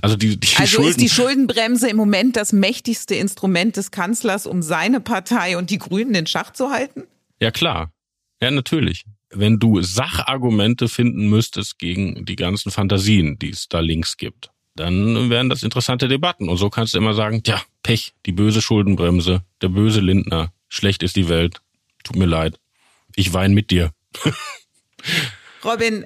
Also, 0.00 0.16
die, 0.16 0.38
die 0.38 0.56
also 0.56 0.76
Schulden 0.76 0.90
ist 0.90 1.00
die 1.00 1.08
Schuldenbremse 1.08 1.88
im 1.88 1.96
Moment 1.96 2.36
das 2.36 2.52
mächtigste 2.52 3.14
Instrument 3.14 3.76
des 3.76 3.90
Kanzlers, 3.90 4.46
um 4.46 4.62
seine 4.62 5.00
Partei 5.00 5.56
und 5.56 5.70
die 5.70 5.78
Grünen 5.78 6.14
in 6.14 6.26
Schach 6.26 6.52
zu 6.52 6.70
halten? 6.70 7.04
Ja 7.40 7.50
klar, 7.50 7.92
ja 8.40 8.50
natürlich. 8.50 9.04
Wenn 9.30 9.58
du 9.58 9.80
Sachargumente 9.80 10.88
finden 10.88 11.28
müsstest 11.28 11.78
gegen 11.78 12.26
die 12.26 12.36
ganzen 12.36 12.70
Fantasien, 12.70 13.38
die 13.38 13.50
es 13.50 13.68
da 13.68 13.80
links 13.80 14.18
gibt, 14.18 14.50
dann 14.76 15.30
wären 15.30 15.48
das 15.48 15.62
interessante 15.62 16.08
Debatten. 16.08 16.48
Und 16.48 16.58
so 16.58 16.68
kannst 16.68 16.94
du 16.94 16.98
immer 16.98 17.14
sagen, 17.14 17.42
tja, 17.42 17.60
Pech, 17.82 18.12
die 18.26 18.32
böse 18.32 18.60
Schuldenbremse, 18.60 19.42
der 19.62 19.68
böse 19.68 20.00
Lindner, 20.00 20.52
schlecht 20.68 21.02
ist 21.02 21.16
die 21.16 21.28
Welt, 21.28 21.60
tut 22.04 22.16
mir 22.16 22.26
leid 22.26 22.58
ich 23.16 23.32
weine 23.32 23.54
mit 23.54 23.70
dir. 23.70 23.92
Robin, 25.64 26.04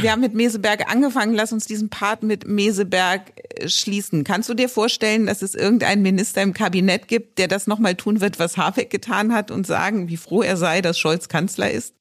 wir 0.00 0.12
haben 0.12 0.20
mit 0.20 0.34
Meseberg 0.34 0.90
angefangen. 0.90 1.34
Lass 1.34 1.52
uns 1.52 1.66
diesen 1.66 1.90
Part 1.90 2.22
mit 2.22 2.46
Meseberg 2.46 3.32
äh, 3.36 3.68
schließen. 3.68 4.24
Kannst 4.24 4.48
du 4.48 4.54
dir 4.54 4.68
vorstellen, 4.68 5.26
dass 5.26 5.42
es 5.42 5.54
irgendeinen 5.54 6.02
Minister 6.02 6.42
im 6.42 6.52
Kabinett 6.52 7.08
gibt, 7.08 7.38
der 7.38 7.48
das 7.48 7.66
nochmal 7.66 7.96
tun 7.96 8.20
wird, 8.20 8.38
was 8.38 8.56
Habeck 8.56 8.90
getan 8.90 9.34
hat 9.34 9.50
und 9.50 9.66
sagen, 9.66 10.08
wie 10.08 10.16
froh 10.16 10.42
er 10.42 10.56
sei, 10.56 10.82
dass 10.82 10.98
Scholz 10.98 11.28
Kanzler 11.28 11.70
ist? 11.70 11.94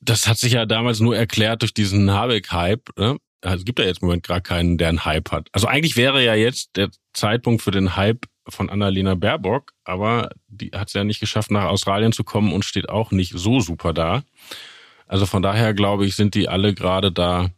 Das 0.00 0.26
hat 0.28 0.38
sich 0.38 0.52
ja 0.52 0.66
damals 0.66 1.00
nur 1.00 1.16
erklärt 1.16 1.62
durch 1.62 1.74
diesen 1.74 2.10
Habeck-Hype. 2.10 2.90
Ne? 2.98 3.16
Also 3.42 3.58
es 3.58 3.64
gibt 3.64 3.78
ja 3.78 3.84
jetzt 3.84 4.02
im 4.02 4.08
Moment 4.08 4.24
gerade 4.24 4.42
keinen, 4.42 4.78
der 4.78 4.88
einen 4.88 5.04
Hype 5.04 5.30
hat. 5.30 5.48
Also 5.52 5.66
eigentlich 5.66 5.96
wäre 5.96 6.24
ja 6.24 6.34
jetzt 6.34 6.70
der 6.76 6.90
Zeitpunkt 7.12 7.62
für 7.62 7.70
den 7.70 7.96
Hype 7.96 8.26
von 8.48 8.70
Annalena 8.70 9.14
Baerbock, 9.14 9.72
aber 9.84 10.30
die 10.48 10.70
hat 10.70 10.88
es 10.88 10.94
ja 10.94 11.04
nicht 11.04 11.20
geschafft, 11.20 11.50
nach 11.50 11.64
Australien 11.64 12.12
zu 12.12 12.24
kommen 12.24 12.52
und 12.52 12.64
steht 12.64 12.88
auch 12.88 13.10
nicht 13.10 13.32
so 13.34 13.60
super 13.60 13.92
da. 13.92 14.22
Also 15.06 15.26
von 15.26 15.42
daher 15.42 15.74
glaube 15.74 16.06
ich, 16.06 16.16
sind 16.16 16.34
die 16.34 16.48
alle 16.48 16.74
gerade 16.74 17.12
da. 17.12 17.50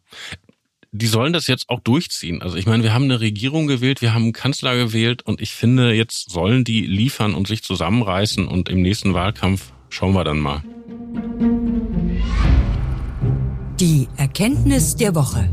Die 0.91 1.07
sollen 1.07 1.33
das 1.33 1.47
jetzt 1.47 1.69
auch 1.69 1.81
durchziehen. 1.81 2.41
Also 2.41 2.57
ich 2.57 2.67
meine, 2.67 2.83
wir 2.83 2.95
haben 2.95 3.05
eine 3.05 3.21
Regierung 3.21 3.67
gewählt, 3.67 4.01
wir 4.01 4.15
haben 4.15 4.25
einen 4.25 4.33
Kanzler 4.33 4.77
gewählt 4.77 5.23
und 5.23 5.41
ich 5.41 5.53
finde, 5.53 5.93
jetzt 5.93 6.31
sollen 6.31 6.65
die 6.65 6.87
liefern 6.87 7.35
und 7.35 7.47
sich 7.47 7.63
zusammenreißen 7.63 8.49
und 8.49 8.69
im 8.69 8.81
nächsten 8.81 9.15
Wahlkampf 9.15 9.73
schauen 9.91 10.15
wir 10.15 10.25
dann 10.25 10.39
mal. 10.39 10.63
Die 13.81 14.09
Erkenntnis 14.17 14.97
der 14.97 15.15
Woche. 15.15 15.49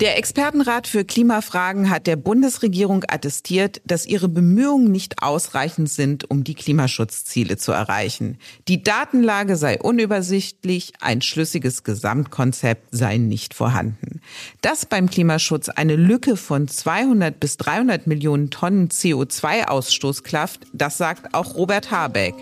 Der 0.00 0.18
Expertenrat 0.18 0.86
für 0.86 1.06
Klimafragen 1.06 1.88
hat 1.88 2.06
der 2.06 2.16
Bundesregierung 2.16 3.04
attestiert, 3.08 3.80
dass 3.86 4.04
ihre 4.04 4.28
Bemühungen 4.28 4.92
nicht 4.92 5.22
ausreichend 5.22 5.88
sind, 5.88 6.30
um 6.30 6.44
die 6.44 6.54
Klimaschutzziele 6.54 7.56
zu 7.56 7.72
erreichen. 7.72 8.36
Die 8.68 8.82
Datenlage 8.82 9.56
sei 9.56 9.80
unübersichtlich, 9.80 10.92
ein 11.00 11.22
schlüssiges 11.22 11.82
Gesamtkonzept 11.82 12.88
sei 12.90 13.16
nicht 13.16 13.54
vorhanden. 13.54 14.20
Dass 14.60 14.84
beim 14.84 15.08
Klimaschutz 15.08 15.70
eine 15.70 15.96
Lücke 15.96 16.36
von 16.36 16.68
200 16.68 17.40
bis 17.40 17.56
300 17.56 18.06
Millionen 18.06 18.50
Tonnen 18.50 18.88
CO2-Ausstoß 18.88 20.22
klafft, 20.22 20.66
das 20.74 20.98
sagt 20.98 21.32
auch 21.32 21.54
Robert 21.54 21.90
Habeck. 21.90 22.34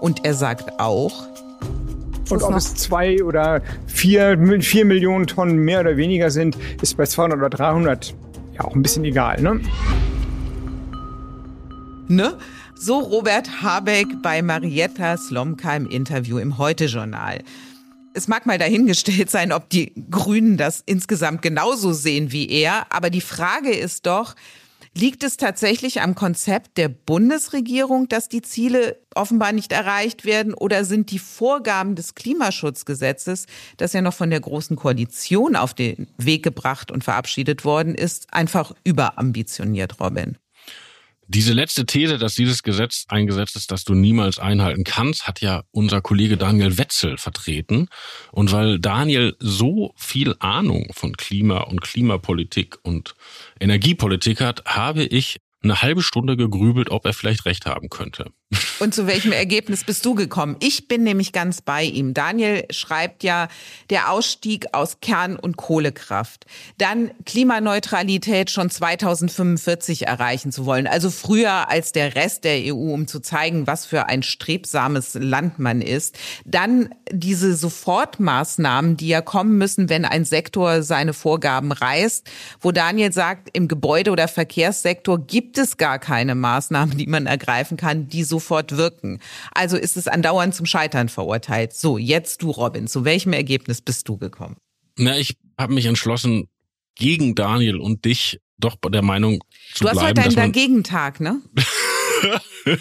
Und 0.00 0.24
er 0.24 0.32
sagt 0.32 0.80
auch, 0.80 1.28
und 2.30 2.42
ob 2.42 2.54
es 2.54 2.74
zwei 2.74 3.22
oder 3.22 3.62
vier, 3.86 4.38
vier 4.60 4.84
Millionen 4.84 5.26
Tonnen 5.26 5.58
mehr 5.58 5.80
oder 5.80 5.96
weniger 5.96 6.30
sind, 6.30 6.56
ist 6.80 6.96
bei 6.96 7.04
200 7.04 7.38
oder 7.38 7.50
300 7.50 8.14
ja 8.54 8.64
auch 8.64 8.74
ein 8.74 8.82
bisschen 8.82 9.04
egal, 9.04 9.40
ne? 9.40 9.60
Ne? 12.08 12.38
So 12.74 12.98
Robert 12.98 13.62
Habeck 13.62 14.06
bei 14.22 14.42
Marietta 14.42 15.16
Slomka 15.16 15.74
im 15.74 15.88
Interview 15.88 16.38
im 16.38 16.58
Heute-Journal. 16.58 17.42
Es 18.14 18.28
mag 18.28 18.46
mal 18.46 18.58
dahingestellt 18.58 19.30
sein, 19.30 19.52
ob 19.52 19.68
die 19.70 19.92
Grünen 20.10 20.56
das 20.56 20.82
insgesamt 20.86 21.42
genauso 21.42 21.92
sehen 21.92 22.30
wie 22.30 22.48
er, 22.48 22.86
aber 22.90 23.10
die 23.10 23.20
Frage 23.20 23.70
ist 23.70 24.06
doch, 24.06 24.34
Liegt 24.96 25.24
es 25.24 25.36
tatsächlich 25.36 26.02
am 26.02 26.14
Konzept 26.14 26.78
der 26.78 26.88
Bundesregierung, 26.88 28.08
dass 28.08 28.28
die 28.28 28.42
Ziele 28.42 29.00
offenbar 29.16 29.50
nicht 29.50 29.72
erreicht 29.72 30.24
werden? 30.24 30.54
Oder 30.54 30.84
sind 30.84 31.10
die 31.10 31.18
Vorgaben 31.18 31.96
des 31.96 32.14
Klimaschutzgesetzes, 32.14 33.46
das 33.76 33.92
ja 33.92 34.02
noch 34.02 34.14
von 34.14 34.30
der 34.30 34.38
Großen 34.38 34.76
Koalition 34.76 35.56
auf 35.56 35.74
den 35.74 36.06
Weg 36.16 36.44
gebracht 36.44 36.92
und 36.92 37.02
verabschiedet 37.02 37.64
worden 37.64 37.96
ist, 37.96 38.32
einfach 38.32 38.72
überambitioniert, 38.84 39.98
Robin? 39.98 40.38
Diese 41.34 41.52
letzte 41.52 41.84
These, 41.84 42.16
dass 42.18 42.36
dieses 42.36 42.62
Gesetz 42.62 43.06
eingesetzt 43.08 43.56
ist, 43.56 43.72
das 43.72 43.82
du 43.82 43.94
niemals 43.94 44.38
einhalten 44.38 44.84
kannst, 44.84 45.26
hat 45.26 45.40
ja 45.40 45.64
unser 45.72 46.00
Kollege 46.00 46.36
Daniel 46.36 46.78
Wetzel 46.78 47.18
vertreten. 47.18 47.88
Und 48.30 48.52
weil 48.52 48.78
Daniel 48.78 49.34
so 49.40 49.92
viel 49.96 50.36
Ahnung 50.38 50.92
von 50.92 51.16
Klima 51.16 51.62
und 51.62 51.80
Klimapolitik 51.80 52.78
und 52.82 53.16
Energiepolitik 53.58 54.40
hat, 54.40 54.64
habe 54.64 55.02
ich 55.02 55.40
eine 55.64 55.82
halbe 55.82 56.02
Stunde 56.02 56.36
gegrübelt, 56.36 56.90
ob 56.90 57.04
er 57.04 57.12
vielleicht 57.12 57.44
recht 57.46 57.66
haben 57.66 57.88
könnte. 57.88 58.26
Und 58.80 58.94
zu 58.94 59.06
welchem 59.06 59.32
Ergebnis 59.32 59.84
bist 59.84 60.04
du 60.04 60.14
gekommen? 60.14 60.56
Ich 60.60 60.88
bin 60.88 61.02
nämlich 61.02 61.32
ganz 61.32 61.60
bei 61.60 61.84
ihm. 61.84 62.14
Daniel 62.14 62.64
schreibt 62.70 63.22
ja, 63.22 63.48
der 63.90 64.10
Ausstieg 64.10 64.66
aus 64.72 65.00
Kern- 65.00 65.36
und 65.36 65.56
Kohlekraft. 65.56 66.46
Dann 66.78 67.10
Klimaneutralität 67.24 68.50
schon 68.50 68.70
2045 68.70 70.06
erreichen 70.06 70.52
zu 70.52 70.66
wollen. 70.66 70.86
Also 70.86 71.10
früher 71.10 71.68
als 71.70 71.92
der 71.92 72.14
Rest 72.14 72.44
der 72.44 72.74
EU, 72.74 72.92
um 72.92 73.06
zu 73.06 73.20
zeigen, 73.20 73.66
was 73.66 73.86
für 73.86 74.06
ein 74.06 74.22
strebsames 74.22 75.14
Land 75.14 75.58
man 75.58 75.80
ist. 75.80 76.16
Dann 76.44 76.90
diese 77.10 77.56
Sofortmaßnahmen, 77.56 78.96
die 78.96 79.08
ja 79.08 79.20
kommen 79.20 79.56
müssen, 79.58 79.88
wenn 79.88 80.04
ein 80.04 80.24
Sektor 80.24 80.82
seine 80.82 81.12
Vorgaben 81.12 81.72
reißt. 81.72 82.28
Wo 82.60 82.72
Daniel 82.72 83.12
sagt, 83.12 83.48
im 83.52 83.68
Gebäude- 83.68 84.10
oder 84.10 84.28
Verkehrssektor 84.28 85.18
gibt 85.18 85.53
es 85.58 85.76
gar 85.76 85.98
keine 85.98 86.34
Maßnahmen, 86.34 86.96
die 86.96 87.06
man 87.06 87.26
ergreifen 87.26 87.76
kann, 87.76 88.08
die 88.08 88.24
sofort 88.24 88.76
wirken. 88.76 89.20
Also 89.52 89.76
ist 89.76 89.96
es 89.96 90.08
andauernd 90.08 90.54
zum 90.54 90.66
Scheitern 90.66 91.08
verurteilt. 91.08 91.72
So, 91.74 91.98
jetzt 91.98 92.42
du, 92.42 92.50
Robin, 92.50 92.86
zu 92.86 93.04
welchem 93.04 93.32
Ergebnis 93.32 93.80
bist 93.80 94.08
du 94.08 94.16
gekommen? 94.16 94.56
Na, 94.96 95.18
ich 95.18 95.36
habe 95.58 95.74
mich 95.74 95.86
entschlossen, 95.86 96.48
gegen 96.94 97.34
Daniel 97.34 97.78
und 97.78 98.04
dich 98.04 98.40
doch 98.58 98.76
bei 98.76 98.88
der 98.88 99.02
Meinung 99.02 99.40
zu 99.72 99.84
bleiben. 99.84 99.96
Du 99.96 100.00
hast 100.00 100.08
heute 100.08 100.22
einen 100.22 100.34
Dagegentag, 100.52 101.20
ne? 101.20 101.42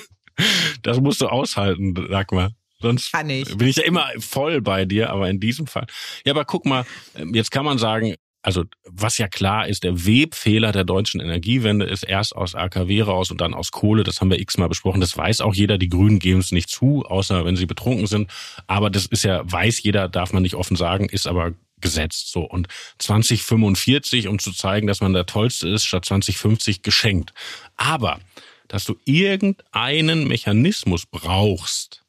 das 0.84 1.00
musst 1.00 1.22
du 1.22 1.28
aushalten, 1.28 1.96
sag 2.10 2.32
mal. 2.32 2.52
Sonst 2.80 3.12
bin 3.14 3.68
ich 3.68 3.78
ja 3.78 3.84
immer 3.84 4.10
voll 4.20 4.62
bei 4.62 4.84
dir, 4.84 5.10
aber 5.10 5.30
in 5.30 5.40
diesem 5.40 5.68
Fall. 5.68 5.88
Ja, 6.26 6.34
aber 6.34 6.44
guck 6.44 6.66
mal, 6.66 6.86
jetzt 7.32 7.50
kann 7.50 7.64
man 7.64 7.78
sagen, 7.78 8.16
also 8.44 8.66
was 8.84 9.18
ja 9.18 9.30
klar 9.30 9.68
ist, 9.68 9.84
der 9.84 10.06
Webfehler 10.06 10.74
der 10.74 10.84
deutschen 10.84 11.22
Energiewende 11.22 11.86
ist 11.86 12.04
erst 12.04 12.36
aus 12.36 12.56
AKW 12.56 13.02
raus 13.02 13.32
und 13.32 13.40
dann 13.40 13.54
aus 13.54 13.72
Kohle. 13.72 14.04
Das 14.04 14.20
haben 14.20 14.30
wir 14.30 14.40
x-mal 14.40 14.68
besprochen. 14.68 15.00
Das 15.00 15.18
weiß 15.18 15.40
auch 15.40 15.54
jeder. 15.54 15.78
Die 15.78 15.88
Grünen 15.88 16.20
geben 16.20 16.42
es 16.42 16.52
nicht 16.52 16.70
zu, 16.70 17.06
außer 17.06 17.46
wenn 17.46 17.56
sie 17.56 17.66
betrunken 17.66 18.06
sind. 18.06 18.30
Aber 18.68 18.90
das 18.90 19.06
ist 19.06 19.24
ja, 19.24 19.50
weiß 19.50 19.82
jeder, 19.82 20.10
darf 20.10 20.34
man 20.34 20.44
nicht 20.44 20.56
offen 20.56 20.76
sagen, 20.76 21.08
ist 21.08 21.26
aber 21.26 21.54
gesetzt. 21.80 22.32
So. 22.32 22.42
Und 22.42 22.68
2045, 23.00 24.28
um 24.28 24.40
zu 24.40 24.52
zeigen, 24.52 24.88
dass 24.88 25.00
man 25.00 25.14
der 25.14 25.26
Tollste 25.26 25.70
ist, 25.70 25.86
statt 25.86 26.04
2050 26.04 26.82
geschenkt. 26.82 27.34
Aber, 27.78 28.20
dass 28.68 28.84
du 28.84 28.98
irgendeinen 29.06 30.28
Mechanismus 30.28 31.06
brauchst, 31.06 32.04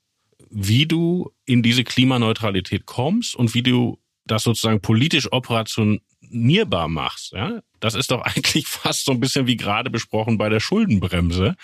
wie 0.50 0.86
du 0.86 1.32
in 1.46 1.62
diese 1.62 1.84
Klimaneutralität 1.84 2.86
kommst 2.86 3.36
und 3.36 3.54
wie 3.54 3.62
du 3.62 3.98
das 4.26 4.42
sozusagen 4.42 4.80
politisch 4.80 5.30
operation 5.30 6.00
definierbar 6.34 6.88
machst, 6.88 7.32
ja, 7.32 7.60
das 7.80 7.94
ist 7.94 8.10
doch 8.10 8.20
eigentlich 8.22 8.66
fast 8.66 9.04
so 9.04 9.12
ein 9.12 9.20
bisschen 9.20 9.46
wie 9.46 9.56
gerade 9.56 9.90
besprochen 9.90 10.36
bei 10.36 10.48
der 10.48 10.60
Schuldenbremse. 10.60 11.54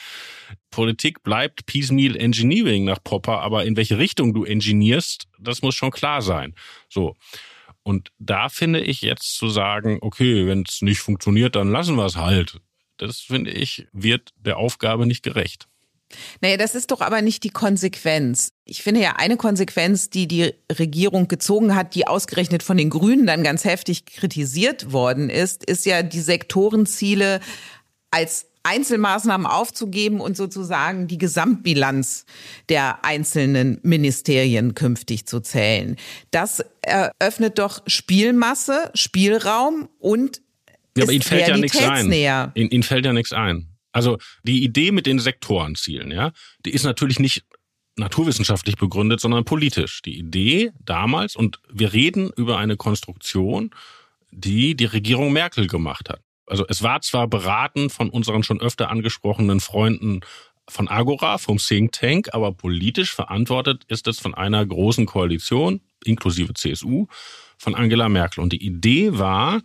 Politik 0.71 1.23
bleibt 1.23 1.67
Piecemeal 1.67 2.17
Engineering 2.17 2.85
nach 2.85 3.03
Popper, 3.03 3.41
aber 3.41 3.65
in 3.65 3.77
welche 3.77 3.99
Richtung 3.99 4.33
du 4.33 4.45
engineerst, 4.45 5.27
das 5.39 5.63
muss 5.63 5.75
schon 5.75 5.91
klar 5.91 6.23
sein. 6.23 6.55
So. 6.89 7.17
Und 7.83 8.13
da 8.19 8.49
finde 8.49 8.81
ich 8.81 9.03
jetzt 9.03 9.37
zu 9.37 9.49
sagen, 9.49 9.99
okay, 10.03 10.47
wenn 10.47 10.65
es 10.69 10.83
nicht 10.83 11.01
funktioniert, 11.01 11.57
dann 11.57 11.73
lassen 11.73 11.97
wir 11.97 12.05
es 12.05 12.17
halt. 12.17 12.61
Das 12.99 13.21
finde 13.21 13.51
ich, 13.51 13.87
wird 13.93 14.31
der 14.37 14.59
Aufgabe 14.59 15.07
nicht 15.07 15.23
gerecht. 15.23 15.67
Naja, 16.41 16.57
das 16.57 16.75
ist 16.75 16.91
doch 16.91 17.01
aber 17.01 17.23
nicht 17.23 17.45
die 17.45 17.51
Konsequenz. 17.51 18.53
Ich 18.65 18.83
finde 18.83 19.01
ja 19.01 19.17
eine 19.17 19.37
Konsequenz, 19.37 20.11
die 20.11 20.27
die 20.29 20.55
Regierung 20.71 21.29
gezogen 21.29 21.75
hat, 21.75 21.95
die 21.95 22.07
ausgerechnet 22.07 22.63
von 22.63 22.77
den 22.77 22.91
Grünen 22.91 23.27
dann 23.27 23.43
ganz 23.43 23.65
heftig 23.65 24.07
kritisiert 24.07 24.93
worden 24.93 25.31
ist, 25.31 25.65
ist 25.65 25.87
ja 25.87 26.03
die 26.03 26.21
Sektorenziele 26.21 27.41
als 28.11 28.47
Einzelmaßnahmen 28.63 29.47
aufzugeben 29.47 30.21
und 30.21 30.37
sozusagen 30.37 31.07
die 31.07 31.17
Gesamtbilanz 31.17 32.27
der 32.69 33.05
einzelnen 33.05 33.79
Ministerien 33.83 34.75
künftig 34.75 35.27
zu 35.27 35.41
zählen. 35.41 35.97
Das 36.31 36.63
eröffnet 36.83 37.59
doch 37.59 37.83
Spielmasse, 37.87 38.91
Spielraum 38.95 39.89
und 39.99 40.43
ja, 40.97 41.05
aber 41.05 41.13
Ihnen 41.13 41.23
fällt 41.23 41.49
ja 41.49 41.57
nichts 41.57 41.79
ein. 41.79 42.13
Ihnen, 42.13 42.71
Ihnen 42.71 42.83
fällt 42.83 43.07
ja 43.07 43.13
nichts 43.13 43.33
ein. 43.33 43.70
Also 43.93 44.19
die 44.43 44.63
Idee 44.65 44.93
mit 44.93 45.07
den 45.07 45.19
Sektorenzielen, 45.19 46.11
ja, 46.11 46.33
die 46.65 46.71
ist 46.71 46.85
natürlich 46.85 47.19
nicht 47.19 47.45
naturwissenschaftlich 47.97 48.77
begründet, 48.77 49.21
sondern 49.21 49.45
politisch. 49.45 50.03
Die 50.03 50.19
Idee 50.19 50.73
damals, 50.81 51.37
und 51.37 51.61
wir 51.69 51.93
reden 51.93 52.31
über 52.37 52.59
eine 52.59 52.77
Konstruktion, 52.77 53.71
die 54.31 54.75
die 54.75 54.87
Regierung 54.87 55.33
Merkel 55.33 55.67
gemacht 55.67 56.09
hat. 56.09 56.23
Also 56.47 56.65
es 56.69 56.83
war 56.83 57.01
zwar 57.01 57.29
beraten 57.29 57.91
von 57.91 58.11
unseren 58.11 58.43
schon 58.43 58.61
öfter 58.61 58.91
angesprochenen 58.91 59.61
Freunden 59.61 60.21
von 60.69 60.89
Agora, 60.89 61.39
vom 61.39 61.59
Think 61.59 61.93
Tank, 61.93 62.29
aber 62.33 62.53
politisch 62.53 63.13
verantwortet 63.13 63.85
ist 63.89 64.07
es 64.07 64.19
von 64.19 64.35
einer 64.35 64.65
großen 64.65 65.07
Koalition, 65.07 65.81
inklusive 66.05 66.55
CSU, 66.55 67.07
von 67.59 67.75
Angela 67.75 68.09
Merkel. 68.09 68.43
Und 68.43 68.53
die 68.53 68.65
Idee 68.65 69.19
war, 69.19 69.63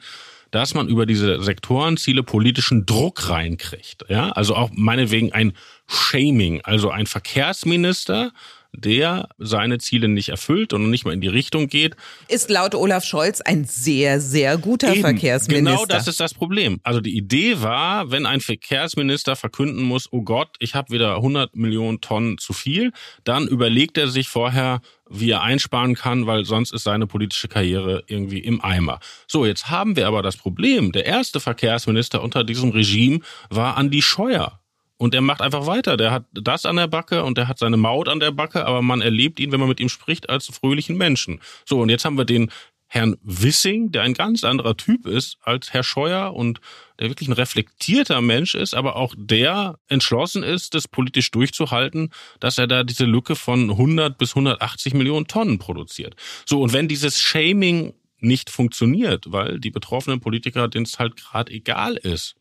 dass 0.55 0.73
man 0.73 0.87
über 0.87 1.05
diese 1.05 1.43
Sektorenziele 1.43 2.23
politischen 2.23 2.85
Druck 2.85 3.29
reinkriegt. 3.29 4.05
Ja, 4.07 4.29
also 4.29 4.55
auch 4.55 4.69
meinetwegen 4.73 5.33
ein 5.33 5.51
Shaming, 5.85 6.61
also 6.63 6.89
ein 6.89 7.07
Verkehrsminister, 7.07 8.31
der 8.77 9.29
seine 9.37 9.77
Ziele 9.77 10.07
nicht 10.07 10.29
erfüllt 10.29 10.73
und 10.73 10.89
nicht 10.89 11.05
mal 11.05 11.13
in 11.13 11.21
die 11.21 11.27
Richtung 11.27 11.67
geht. 11.67 11.95
Ist 12.27 12.49
laut 12.49 12.75
Olaf 12.75 13.03
Scholz 13.03 13.41
ein 13.41 13.65
sehr, 13.65 14.19
sehr 14.19 14.57
guter 14.57 14.91
Eben, 14.91 15.01
Verkehrsminister. 15.01 15.71
Genau 15.71 15.85
das 15.85 16.07
ist 16.07 16.19
das 16.19 16.33
Problem. 16.33 16.79
Also 16.83 17.01
die 17.01 17.15
Idee 17.15 17.61
war, 17.61 18.11
wenn 18.11 18.25
ein 18.25 18.41
Verkehrsminister 18.41 19.35
verkünden 19.35 19.83
muss, 19.83 20.11
oh 20.11 20.21
Gott, 20.21 20.55
ich 20.59 20.75
habe 20.75 20.91
wieder 20.91 21.15
100 21.15 21.55
Millionen 21.55 22.01
Tonnen 22.01 22.37
zu 22.37 22.53
viel, 22.53 22.91
dann 23.23 23.47
überlegt 23.47 23.97
er 23.97 24.07
sich 24.07 24.27
vorher, 24.27 24.81
wie 25.09 25.31
er 25.31 25.41
einsparen 25.41 25.95
kann, 25.95 26.25
weil 26.25 26.45
sonst 26.45 26.73
ist 26.73 26.83
seine 26.83 27.07
politische 27.07 27.47
Karriere 27.47 28.03
irgendwie 28.07 28.39
im 28.39 28.63
Eimer. 28.63 28.99
So, 29.27 29.45
jetzt 29.45 29.69
haben 29.69 29.95
wir 29.95 30.07
aber 30.07 30.21
das 30.21 30.37
Problem. 30.37 30.91
Der 30.91 31.05
erste 31.05 31.39
Verkehrsminister 31.39 32.23
unter 32.23 32.43
diesem 32.43 32.71
Regime 32.71 33.19
war 33.49 33.77
Andi 33.77 34.01
Scheuer. 34.01 34.59
Und 34.97 35.13
er 35.13 35.21
macht 35.21 35.41
einfach 35.41 35.67
weiter. 35.67 35.97
Der 35.97 36.11
hat 36.11 36.25
das 36.31 36.65
an 36.65 36.77
der 36.77 36.87
Backe 36.87 37.23
und 37.23 37.37
der 37.37 37.47
hat 37.47 37.59
seine 37.59 37.77
Maut 37.77 38.07
an 38.07 38.19
der 38.19 38.31
Backe, 38.31 38.65
aber 38.65 38.81
man 38.81 39.01
erlebt 39.01 39.39
ihn, 39.39 39.51
wenn 39.51 39.59
man 39.59 39.69
mit 39.69 39.79
ihm 39.79 39.89
spricht, 39.89 40.29
als 40.29 40.47
fröhlichen 40.47 40.97
Menschen. 40.97 41.41
So, 41.65 41.81
und 41.81 41.89
jetzt 41.89 42.05
haben 42.05 42.17
wir 42.17 42.25
den 42.25 42.49
Herrn 42.87 43.17
Wissing, 43.23 43.91
der 43.91 44.03
ein 44.03 44.13
ganz 44.13 44.43
anderer 44.43 44.77
Typ 44.77 45.05
ist 45.05 45.37
als 45.41 45.73
Herr 45.73 45.83
Scheuer 45.83 46.33
und 46.33 46.61
der 46.99 47.09
wirklich 47.09 47.27
ein 47.27 47.33
reflektierter 47.33 48.21
Mensch 48.21 48.55
ist, 48.55 48.73
aber 48.73 48.95
auch 48.95 49.13
der 49.17 49.79
entschlossen 49.89 50.43
ist, 50.43 50.75
das 50.75 50.87
politisch 50.87 51.31
durchzuhalten, 51.31 52.11
dass 52.39 52.57
er 52.57 52.67
da 52.67 52.83
diese 52.83 53.05
Lücke 53.05 53.35
von 53.35 53.71
100 53.71 54.17
bis 54.17 54.31
180 54.31 54.93
Millionen 54.93 55.27
Tonnen 55.27 55.59
produziert. 55.59 56.15
So, 56.45 56.61
und 56.61 56.73
wenn 56.73 56.87
dieses 56.87 57.19
Shaming 57.19 57.93
nicht 58.19 58.49
funktioniert, 58.49 59.25
weil 59.31 59.59
die 59.59 59.71
betroffenen 59.71 60.21
Politiker, 60.21 60.67
denen 60.67 60.85
es 60.85 60.99
halt 60.99 61.17
gerade 61.17 61.51
egal 61.51 61.97
ist, 61.97 62.35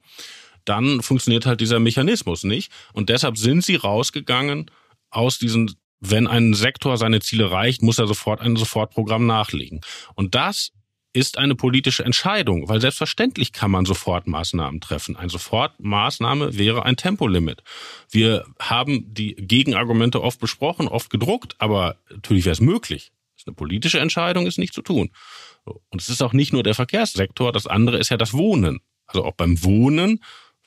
dann 0.65 1.03
funktioniert 1.03 1.47
halt 1.47 1.61
dieser 1.61 1.81
Mechanismus 1.81 2.45
nicht. 2.45 2.73
Und 2.93 3.09
deshalb 3.09 3.37
sind 3.39 3.65
sie 3.65 3.77
rausgegangen 3.77 4.71
aus 5.11 5.39
diesen, 5.39 5.75
wenn 6.01 6.27
ein 6.27 6.55
Sektor 6.55 6.97
seine 6.97 7.21
Ziele 7.21 7.51
reicht, 7.51 7.83
muss 7.83 7.99
er 7.99 8.07
sofort 8.07 8.41
ein 8.41 8.57
Sofortprogramm 8.57 9.27
nachlegen. 9.27 9.81
Und 10.15 10.35
das 10.35 10.73
ist 11.15 11.39
eine 11.39 11.55
politische 11.55 12.05
Entscheidung, 12.05 12.69
weil 12.69 12.81
selbstverständlich 12.81 13.53
kann 13.53 13.71
man 13.71 13.85
Sofortmaßnahmen 13.87 14.81
treffen. 14.81 15.17
Ein 15.17 15.29
Sofortmaßnahme 15.29 16.59
wäre 16.59 16.85
ein 16.85 16.97
Tempolimit. 16.97 17.63
Wir 18.11 18.45
haben 18.59 19.15
die 19.15 19.37
Gegenargumente 19.37 20.21
oft 20.23 20.41
besprochen, 20.41 20.89
oft 20.89 21.11
gedruckt, 21.11 21.55
aber 21.59 21.97
natürlich 22.11 22.45
wäre 22.45 22.55
es 22.55 22.61
möglich. 22.61 23.13
Das 23.35 23.43
ist 23.43 23.47
eine 23.47 23.55
politische 23.55 24.01
Entscheidung, 24.01 24.47
ist 24.47 24.59
nicht 24.59 24.75
zu 24.75 24.83
tun. 24.83 25.11
Und 25.65 26.01
es 26.03 26.09
ist 26.09 26.21
auch 26.21 26.33
nicht 26.33 26.53
nur 26.53 26.65
der 26.65 26.75
Verkehrssektor, 26.75 27.53
das 27.53 27.69
andere 27.69 27.99
ist 27.99 28.11
ja 28.11 28.17
das 28.17 28.35
Wohnen. 28.35 28.81
Also 29.07 29.25
auch 29.25 29.35
beim 29.35 29.63
Wohnen, 29.63 30.21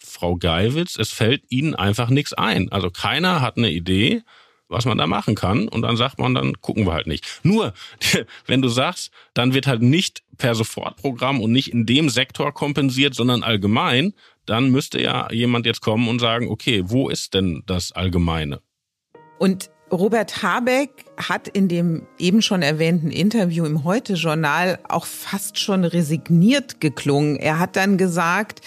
Frau 0.07 0.35
Geiwitz, 0.35 0.97
es 0.97 1.11
fällt 1.11 1.43
Ihnen 1.49 1.75
einfach 1.75 2.09
nichts 2.09 2.33
ein. 2.33 2.71
Also 2.71 2.89
keiner 2.89 3.41
hat 3.41 3.57
eine 3.57 3.71
Idee, 3.71 4.23
was 4.69 4.85
man 4.85 4.97
da 4.97 5.07
machen 5.07 5.35
kann. 5.35 5.67
Und 5.67 5.81
dann 5.81 5.97
sagt 5.97 6.19
man, 6.19 6.33
dann 6.33 6.53
gucken 6.61 6.85
wir 6.85 6.93
halt 6.93 7.07
nicht. 7.07 7.25
Nur, 7.43 7.73
wenn 8.45 8.61
du 8.61 8.69
sagst, 8.69 9.11
dann 9.33 9.53
wird 9.53 9.67
halt 9.67 9.81
nicht 9.81 10.23
per 10.37 10.55
Sofortprogramm 10.55 11.41
und 11.41 11.51
nicht 11.51 11.71
in 11.71 11.85
dem 11.85 12.09
Sektor 12.09 12.53
kompensiert, 12.53 13.15
sondern 13.15 13.43
allgemein, 13.43 14.13
dann 14.45 14.69
müsste 14.69 15.01
ja 15.01 15.31
jemand 15.31 15.65
jetzt 15.65 15.81
kommen 15.81 16.07
und 16.07 16.19
sagen, 16.19 16.49
okay, 16.49 16.83
wo 16.85 17.09
ist 17.09 17.33
denn 17.33 17.63
das 17.65 17.91
Allgemeine? 17.91 18.61
Und 19.39 19.69
Robert 19.91 20.43
Habeck 20.43 21.05
hat 21.17 21.47
in 21.47 21.69
dem 21.69 22.07
eben 22.19 22.41
schon 22.41 22.61
erwähnten 22.61 23.09
Interview 23.09 23.65
im 23.65 23.85
Heute-Journal 23.85 24.79
auch 24.89 25.05
fast 25.05 25.59
schon 25.59 25.85
resigniert 25.85 26.81
geklungen. 26.81 27.37
Er 27.37 27.57
hat 27.59 27.77
dann 27.77 27.97
gesagt, 27.97 28.61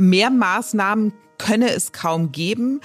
mehr 0.00 0.30
Maßnahmen 0.30 1.12
könne 1.38 1.70
es 1.70 1.92
kaum 1.92 2.32
geben 2.32 2.80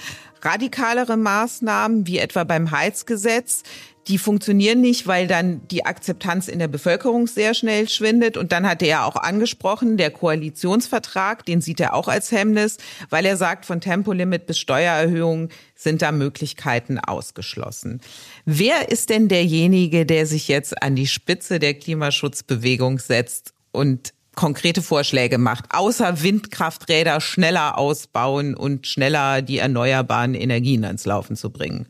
radikalere 0.46 1.16
Maßnahmen, 1.16 2.06
wie 2.06 2.18
etwa 2.18 2.44
beim 2.44 2.70
Heizgesetz, 2.70 3.62
die 4.06 4.18
funktionieren 4.18 4.80
nicht, 4.80 5.08
weil 5.08 5.26
dann 5.26 5.66
die 5.66 5.84
Akzeptanz 5.84 6.46
in 6.46 6.60
der 6.60 6.68
Bevölkerung 6.68 7.26
sehr 7.26 7.54
schnell 7.54 7.88
schwindet. 7.88 8.36
Und 8.36 8.52
dann 8.52 8.68
hat 8.68 8.80
er 8.80 8.88
ja 8.88 9.04
auch 9.04 9.16
angesprochen, 9.16 9.96
der 9.96 10.12
Koalitionsvertrag, 10.12 11.44
den 11.44 11.60
sieht 11.60 11.80
er 11.80 11.92
auch 11.94 12.06
als 12.06 12.30
Hemmnis, 12.30 12.76
weil 13.10 13.26
er 13.26 13.36
sagt, 13.36 13.66
von 13.66 13.80
Tempolimit 13.80 14.46
bis 14.46 14.60
Steuererhöhung 14.60 15.48
sind 15.74 16.02
da 16.02 16.12
Möglichkeiten 16.12 17.00
ausgeschlossen. 17.00 18.00
Wer 18.44 18.92
ist 18.92 19.10
denn 19.10 19.26
derjenige, 19.26 20.06
der 20.06 20.26
sich 20.26 20.46
jetzt 20.46 20.80
an 20.84 20.94
die 20.94 21.08
Spitze 21.08 21.58
der 21.58 21.74
Klimaschutzbewegung 21.74 23.00
setzt 23.00 23.54
und 23.72 24.12
konkrete 24.36 24.82
Vorschläge 24.82 25.38
macht, 25.38 25.64
außer 25.70 26.22
Windkrafträder 26.22 27.20
schneller 27.20 27.76
ausbauen 27.76 28.54
und 28.54 28.86
schneller 28.86 29.42
die 29.42 29.58
erneuerbaren 29.58 30.34
Energien 30.34 30.84
ans 30.84 31.06
Laufen 31.06 31.34
zu 31.34 31.50
bringen. 31.50 31.88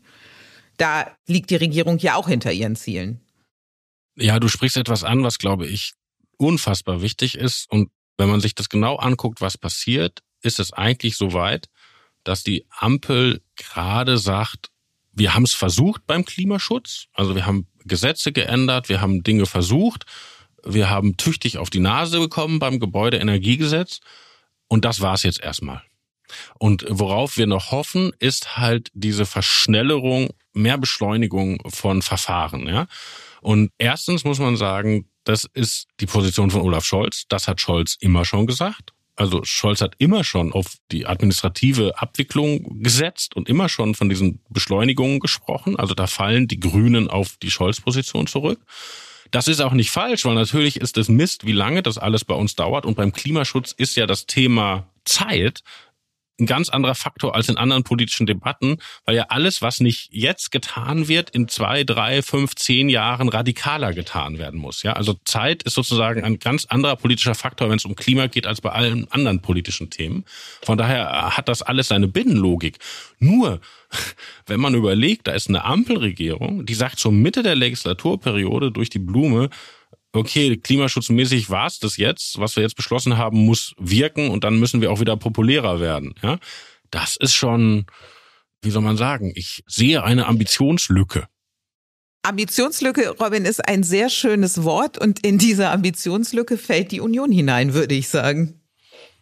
Da 0.77 1.11
liegt 1.27 1.51
die 1.51 1.57
Regierung 1.57 1.99
ja 1.99 2.15
auch 2.15 2.27
hinter 2.27 2.51
ihren 2.51 2.75
Zielen. 2.75 3.19
Ja, 4.15 4.39
du 4.39 4.47
sprichst 4.47 4.77
etwas 4.77 5.03
an, 5.03 5.23
was 5.23 5.37
glaube 5.37 5.67
ich 5.67 5.93
unfassbar 6.37 7.01
wichtig 7.01 7.37
ist. 7.37 7.69
Und 7.69 7.89
wenn 8.17 8.29
man 8.29 8.41
sich 8.41 8.55
das 8.55 8.69
genau 8.69 8.95
anguckt, 8.95 9.41
was 9.41 9.57
passiert, 9.57 10.21
ist 10.41 10.59
es 10.59 10.71
eigentlich 10.73 11.17
so 11.17 11.33
weit, 11.33 11.67
dass 12.23 12.43
die 12.43 12.65
Ampel 12.69 13.41
gerade 13.55 14.17
sagt, 14.17 14.69
wir 15.11 15.33
haben 15.33 15.43
es 15.43 15.53
versucht 15.53 16.05
beim 16.05 16.25
Klimaschutz. 16.25 17.07
Also 17.13 17.35
wir 17.35 17.45
haben 17.45 17.67
Gesetze 17.85 18.31
geändert, 18.31 18.87
wir 18.87 19.01
haben 19.01 19.23
Dinge 19.23 19.45
versucht 19.45 20.05
wir 20.67 20.89
haben 20.89 21.17
tüchtig 21.17 21.57
auf 21.57 21.69
die 21.69 21.79
Nase 21.79 22.19
bekommen 22.19 22.59
beim 22.59 22.79
Gebäudeenergiegesetz. 22.79 23.99
Und 24.67 24.85
das 24.85 25.01
war's 25.01 25.23
jetzt 25.23 25.41
erstmal. 25.41 25.81
Und 26.59 26.85
worauf 26.89 27.37
wir 27.37 27.47
noch 27.47 27.71
hoffen, 27.71 28.11
ist 28.19 28.57
halt 28.57 28.91
diese 28.93 29.25
Verschnellerung, 29.25 30.29
mehr 30.53 30.77
Beschleunigung 30.77 31.61
von 31.69 32.01
Verfahren. 32.01 32.67
Ja? 32.67 32.87
Und 33.41 33.71
erstens 33.77 34.23
muss 34.23 34.39
man 34.39 34.57
sagen, 34.57 35.09
das 35.23 35.45
ist 35.53 35.87
die 35.99 36.05
Position 36.05 36.51
von 36.51 36.61
Olaf 36.61 36.85
Scholz. 36.85 37.23
Das 37.29 37.47
hat 37.47 37.61
Scholz 37.61 37.95
immer 37.99 38.25
schon 38.25 38.47
gesagt. 38.47 38.93
Also 39.15 39.43
Scholz 39.43 39.81
hat 39.81 39.95
immer 39.97 40.23
schon 40.23 40.53
auf 40.53 40.75
die 40.91 41.07
administrative 41.07 41.99
Abwicklung 41.99 42.83
gesetzt 42.83 43.35
und 43.35 43.49
immer 43.49 43.67
schon 43.67 43.95
von 43.95 44.09
diesen 44.09 44.41
Beschleunigungen 44.49 45.19
gesprochen. 45.19 45.75
Also 45.75 45.95
da 45.95 46.05
fallen 46.05 46.47
die 46.47 46.59
Grünen 46.59 47.09
auf 47.09 47.37
die 47.41 47.49
Scholz-Position 47.49 48.27
zurück. 48.27 48.59
Das 49.31 49.47
ist 49.47 49.61
auch 49.61 49.73
nicht 49.73 49.91
falsch, 49.91 50.25
weil 50.25 50.35
natürlich 50.35 50.77
ist 50.79 50.97
es 50.97 51.09
Mist, 51.09 51.45
wie 51.45 51.51
lange 51.51 51.83
das 51.83 51.97
alles 51.97 52.25
bei 52.25 52.35
uns 52.35 52.55
dauert. 52.55 52.85
Und 52.85 52.95
beim 52.95 53.13
Klimaschutz 53.13 53.71
ist 53.71 53.95
ja 53.95 54.05
das 54.05 54.25
Thema 54.25 54.87
Zeit 55.05 55.63
ein 56.39 56.45
ganz 56.45 56.69
anderer 56.69 56.95
Faktor 56.95 57.35
als 57.35 57.49
in 57.49 57.57
anderen 57.57 57.83
politischen 57.83 58.27
Debatten, 58.27 58.77
weil 59.05 59.15
ja 59.15 59.25
alles, 59.29 59.61
was 59.61 59.79
nicht 59.79 60.09
jetzt 60.11 60.51
getan 60.51 61.07
wird, 61.07 61.31
in 61.31 61.47
zwei, 61.47 61.83
drei, 61.83 62.21
fünf, 62.21 62.55
zehn 62.55 62.89
Jahren 62.89 63.29
radikaler 63.29 63.93
getan 63.93 64.37
werden 64.37 64.59
muss. 64.59 64.83
Ja, 64.83 64.93
also 64.93 65.15
Zeit 65.25 65.63
ist 65.63 65.73
sozusagen 65.73 66.23
ein 66.23 66.39
ganz 66.39 66.65
anderer 66.65 66.95
politischer 66.95 67.35
Faktor, 67.35 67.69
wenn 67.69 67.77
es 67.77 67.85
um 67.85 67.95
Klima 67.95 68.27
geht, 68.27 68.45
als 68.45 68.61
bei 68.61 68.71
allen 68.71 69.11
anderen 69.11 69.41
politischen 69.41 69.89
Themen. 69.89 70.25
Von 70.61 70.77
daher 70.77 71.35
hat 71.35 71.47
das 71.49 71.61
alles 71.61 71.87
seine 71.87 72.07
Binnenlogik. 72.07 72.77
Nur, 73.19 73.59
wenn 74.45 74.59
man 74.59 74.75
überlegt, 74.75 75.27
da 75.27 75.31
ist 75.31 75.49
eine 75.49 75.63
Ampelregierung, 75.63 76.65
die 76.65 76.75
sagt 76.75 76.99
zur 76.99 77.11
Mitte 77.11 77.43
der 77.43 77.55
Legislaturperiode 77.55 78.71
durch 78.71 78.89
die 78.89 78.99
Blume, 78.99 79.49
okay, 80.17 80.57
klimaschutzmäßig 80.57 81.49
war 81.49 81.67
es 81.67 81.79
das 81.79 81.97
jetzt, 81.97 82.39
was 82.39 82.55
wir 82.55 82.63
jetzt 82.63 82.75
beschlossen 82.75 83.17
haben, 83.17 83.37
muss 83.37 83.73
wirken 83.77 84.29
und 84.29 84.43
dann 84.43 84.59
müssen 84.59 84.81
wir 84.81 84.91
auch 84.91 84.99
wieder 84.99 85.17
populärer 85.17 85.79
werden. 85.79 86.13
Ja, 86.21 86.39
das 86.91 87.15
ist 87.15 87.33
schon, 87.33 87.85
wie 88.61 88.71
soll 88.71 88.81
man 88.81 88.97
sagen, 88.97 89.31
ich 89.35 89.63
sehe 89.67 90.03
eine 90.03 90.25
Ambitionslücke. 90.25 91.27
Ambitionslücke, 92.23 93.15
Robin, 93.19 93.45
ist 93.45 93.67
ein 93.67 93.83
sehr 93.83 94.09
schönes 94.09 94.63
Wort 94.63 94.97
und 94.97 95.25
in 95.25 95.37
diese 95.37 95.69
Ambitionslücke 95.69 96.57
fällt 96.57 96.91
die 96.91 96.99
Union 96.99 97.31
hinein, 97.31 97.73
würde 97.73 97.95
ich 97.95 98.09
sagen. 98.09 98.61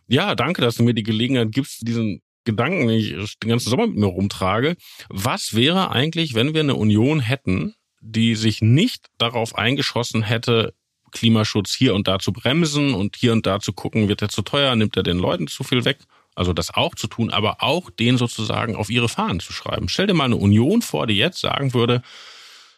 Ja, 0.07 0.35
danke, 0.35 0.61
dass 0.61 0.75
du 0.75 0.83
mir 0.83 0.93
die 0.93 1.03
Gelegenheit 1.03 1.51
gibst, 1.51 1.87
diesen 1.87 2.21
Gedanken, 2.45 2.87
den 2.87 2.99
ich 2.99 3.37
den 3.39 3.49
ganzen 3.49 3.69
Sommer 3.69 3.87
mit 3.87 3.97
mir 3.97 4.05
rumtrage. 4.05 4.75
Was 5.09 5.55
wäre 5.55 5.91
eigentlich, 5.91 6.35
wenn 6.35 6.53
wir 6.53 6.61
eine 6.61 6.75
Union 6.75 7.19
hätten, 7.19 7.75
die 8.01 8.35
sich 8.35 8.61
nicht 8.61 9.07
darauf 9.17 9.55
eingeschossen 9.55 10.21
hätte, 10.23 10.73
Klimaschutz 11.15 11.73
hier 11.73 11.95
und 11.95 12.07
da 12.07 12.19
zu 12.19 12.31
bremsen 12.31 12.93
und 12.93 13.15
hier 13.15 13.31
und 13.33 13.47
da 13.47 13.59
zu 13.59 13.73
gucken, 13.73 14.07
wird 14.07 14.21
er 14.21 14.29
zu 14.29 14.43
teuer, 14.43 14.75
nimmt 14.75 14.95
er 14.95 15.03
den 15.03 15.17
Leuten 15.17 15.47
zu 15.47 15.63
viel 15.63 15.83
weg. 15.85 15.97
Also 16.35 16.53
das 16.53 16.73
auch 16.73 16.93
zu 16.95 17.07
tun, 17.07 17.31
aber 17.31 17.63
auch 17.63 17.89
den 17.89 18.17
sozusagen 18.17 18.75
auf 18.75 18.89
ihre 18.89 19.09
Fahnen 19.09 19.39
zu 19.39 19.53
schreiben. 19.53 19.87
Stell 19.89 20.07
dir 20.07 20.13
mal 20.13 20.25
eine 20.25 20.35
Union 20.35 20.81
vor, 20.81 21.07
die 21.07 21.15
jetzt 21.15 21.39
sagen 21.39 21.73
würde, 21.73 22.01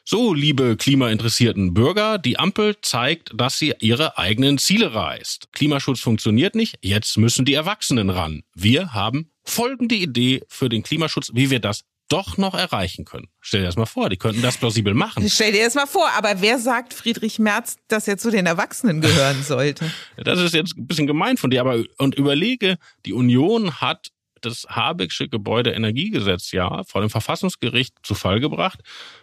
so, 0.10 0.34
liebe 0.34 0.78
klimainteressierten 0.78 1.73
Bürger, 1.73 2.17
die 2.17 2.39
Ampel 2.39 2.78
zeigt, 2.82 3.32
dass 3.36 3.60
sie 3.60 3.73
ihre 3.82 4.17
eigenen 4.17 4.58
Ziele 4.58 4.93
reißt. 4.93 5.52
Klimaschutz 5.52 6.00
funktioniert 6.00 6.56
nicht, 6.56 6.80
jetzt 6.82 7.17
müssen 7.17 7.43
die 7.43 7.56
Erwachsenen 7.56 8.10
ran. 8.10 8.43
Wir 8.56 8.93
haben 8.93 9.32
folgende 9.43 9.95
Idee 9.95 10.43
für 10.47 10.69
den 10.69 10.84
Klimaschutz, 10.84 11.32
wie 11.34 11.50
wir 11.50 11.60
das 11.60 11.84
doch 12.09 12.37
noch 12.37 12.53
erreichen 12.53 13.05
können. 13.05 13.27
Stell 13.41 13.61
dir 13.61 13.67
das 13.67 13.75
mal 13.75 13.85
vor, 13.85 14.09
die 14.09 14.17
könnten 14.17 14.41
das 14.41 14.57
plausibel 14.57 14.93
machen. 14.93 15.29
Stell 15.29 15.51
dir 15.51 15.65
das 15.65 15.75
mal 15.75 15.87
vor, 15.87 16.09
aber 16.17 16.41
wer 16.41 16.59
sagt 16.59 16.93
Friedrich 16.93 17.39
Merz, 17.39 17.75
dass 17.87 18.07
er 18.07 18.17
zu 18.17 18.31
den 18.31 18.45
Erwachsenen 18.45 19.01
gehören 19.01 19.43
sollte? 19.43 19.91
das 20.17 20.39
ist 20.39 20.53
jetzt 20.53 20.77
ein 20.77 20.87
bisschen 20.87 21.07
gemein 21.07 21.37
von 21.37 21.49
dir, 21.49 21.61
aber 21.61 21.83
und 21.97 22.15
überlege, 22.15 22.77
die 23.05 23.13
Union 23.13 23.81
hat 23.81 24.11
das 24.41 24.65
Habecksche 24.69 25.27
Gebäudeenergiegesetz 25.27 26.51
ja 26.51 26.83
vor 26.83 27.01
dem 27.01 27.09
Verfassungsgericht 27.09 27.95
zu 28.03 28.15
Fall 28.15 28.39
gebracht 28.39 28.79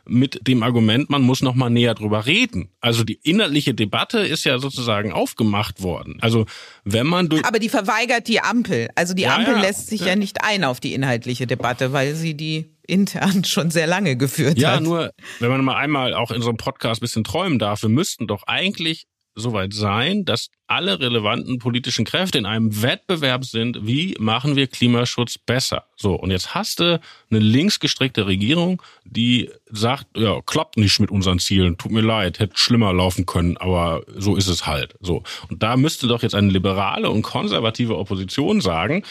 mit 0.07 0.47
dem 0.47 0.63
Argument, 0.63 1.11
man 1.11 1.23
muss 1.23 1.43
noch 1.43 1.55
mal 1.55 1.71
näher 1.71 1.95
drüber 1.95 2.27
reden. 2.27 2.71
Also 2.81 3.05
die 3.05 3.21
inhaltliche 3.23 3.75
Debatte 3.75 4.19
ist 4.19 4.45
ja 4.45 4.59
sozusagen 4.59 5.13
aufgemacht 5.13 5.83
worden. 5.83 6.19
Also 6.21 6.47
wenn 6.85 7.07
man 7.07 7.29
durch 7.29 7.45
Aber 7.45 7.59
die 7.59 7.69
verweigert 7.69 8.29
die 8.29 8.41
Ampel. 8.41 8.89
Also 8.95 9.15
die 9.15 9.23
ja, 9.23 9.37
Ampel 9.37 9.55
ja, 9.55 9.61
lässt 9.61 9.89
sich 9.89 10.01
ja. 10.01 10.09
ja 10.09 10.17
nicht 10.17 10.43
ein 10.43 10.65
auf 10.65 10.81
die 10.81 10.95
inhaltliche 10.95 11.47
Debatte, 11.47 11.93
weil 11.93 12.15
sie 12.15 12.35
die 12.35 12.74
intern 12.87 13.45
schon 13.45 13.71
sehr 13.71 13.87
lange 13.87 14.17
geführt 14.17 14.59
ja, 14.59 14.73
hat. 14.73 14.75
Ja, 14.77 14.81
nur 14.81 15.11
wenn 15.41 15.51
man 15.51 15.65
mal 15.65 15.77
einmal 15.77 16.15
auch 16.15 16.31
in 16.31 16.43
so 16.43 16.49
einem 16.49 16.59
Podcast 16.59 17.01
ein 17.01 17.05
bisschen 17.05 17.25
träumen 17.25 17.59
darf, 17.59 17.83
wir 17.83 17.89
müssten 17.89 18.27
doch 18.27 18.45
eigentlich 18.45 19.07
soweit 19.35 19.73
sein, 19.73 20.25
dass 20.25 20.49
alle 20.67 21.01
relevanten 21.01 21.59
politischen 21.59 22.05
Kräfte 22.05 22.39
in 22.39 22.47
einem 22.47 22.83
Wettbewerb 22.83 23.45
sind, 23.45 23.87
wie 23.87 24.15
machen 24.19 24.57
wir 24.57 24.67
Klimaschutz 24.67 25.39
besser. 25.39 25.85
So, 25.97 26.15
und 26.15 26.31
jetzt 26.31 26.55
hast 26.55 26.81
du 26.81 27.01
eine 27.31 27.41
linksgestrickte 27.41 28.27
Regierung, 28.27 28.81
die 29.05 29.51
sagt, 29.71 30.07
ja, 30.17 30.41
klappt 30.47 30.77
nicht 30.77 31.01
mit 31.01 31.11
unseren 31.11 31.39
Zielen, 31.39 31.77
tut 31.79 31.91
mir 31.91 32.01
leid, 32.01 32.39
hätte 32.39 32.57
schlimmer 32.57 32.93
laufen 32.93 33.27
können, 33.27 33.57
aber 33.57 34.05
so 34.15 34.37
ist 34.37 34.49
es 34.49 34.67
halt. 34.67 34.95
So. 35.01 35.23
Und 35.51 35.63
da 35.63 35.77
müsste 35.77 36.07
doch 36.07 36.23
jetzt 36.23 36.35
eine 36.35 36.51
liberale 36.51 37.11
und 37.11 37.23
konservative 37.23 37.99
Opposition 37.99 38.61
sagen, 38.61 39.03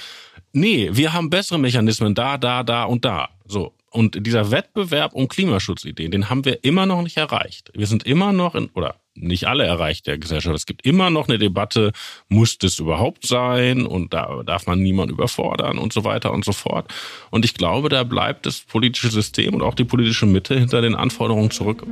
nee, 0.54 0.90
wir 0.94 1.14
haben 1.14 1.30
bessere 1.30 1.60
Mechanismen 1.60 2.16
da, 2.16 2.38
da, 2.38 2.64
da 2.64 2.86
und 2.86 3.04
da. 3.06 3.30
So. 3.46 3.74
Und 3.92 4.26
dieser 4.26 4.50
Wettbewerb 4.50 5.14
um 5.14 5.28
Klimaschutzideen, 5.28 6.10
den 6.10 6.30
haben 6.30 6.46
wir 6.46 6.64
immer 6.64 6.86
noch 6.86 7.04
nicht 7.04 7.18
erreicht. 7.18 7.72
Wir 7.76 7.86
sind 7.86 8.04
immer 8.04 8.34
noch 8.34 8.56
in, 8.56 8.70
oder 8.74 8.96
nicht 9.14 9.46
alle 9.46 9.66
erreicht 9.66 10.08
der 10.08 10.18
Gesellschaft. 10.18 10.56
Es 10.56 10.66
gibt 10.66 10.86
immer 10.86 11.12
noch 11.12 11.28
eine 11.28 11.38
Debatte, 11.38 11.92
muss 12.28 12.58
das 12.58 12.80
überhaupt 12.80 13.28
sein 13.28 13.86
und 13.86 14.14
da 14.14 14.42
darf 14.44 14.66
man 14.66 14.80
niemand 14.80 15.12
überfordern 15.12 15.78
und 15.78 15.94
so 15.94 16.04
weiter 16.04 16.34
und 16.34 16.44
so 16.44 16.54
fort. 16.54 16.92
Und 17.30 17.46
ich 17.46 17.54
glaube, 17.54 17.90
da 17.90 18.04
bleibt 18.04 18.48
das 18.48 18.62
politische 18.62 19.10
System 19.10 19.54
und 19.54 19.62
auch 19.62 19.76
die 19.76 19.86
politische 19.86 20.26
Mitte 20.26 20.58
hinter 20.58 20.82
den 20.82 20.96
Anforderungen 20.96 21.52
zurück. 21.52 21.86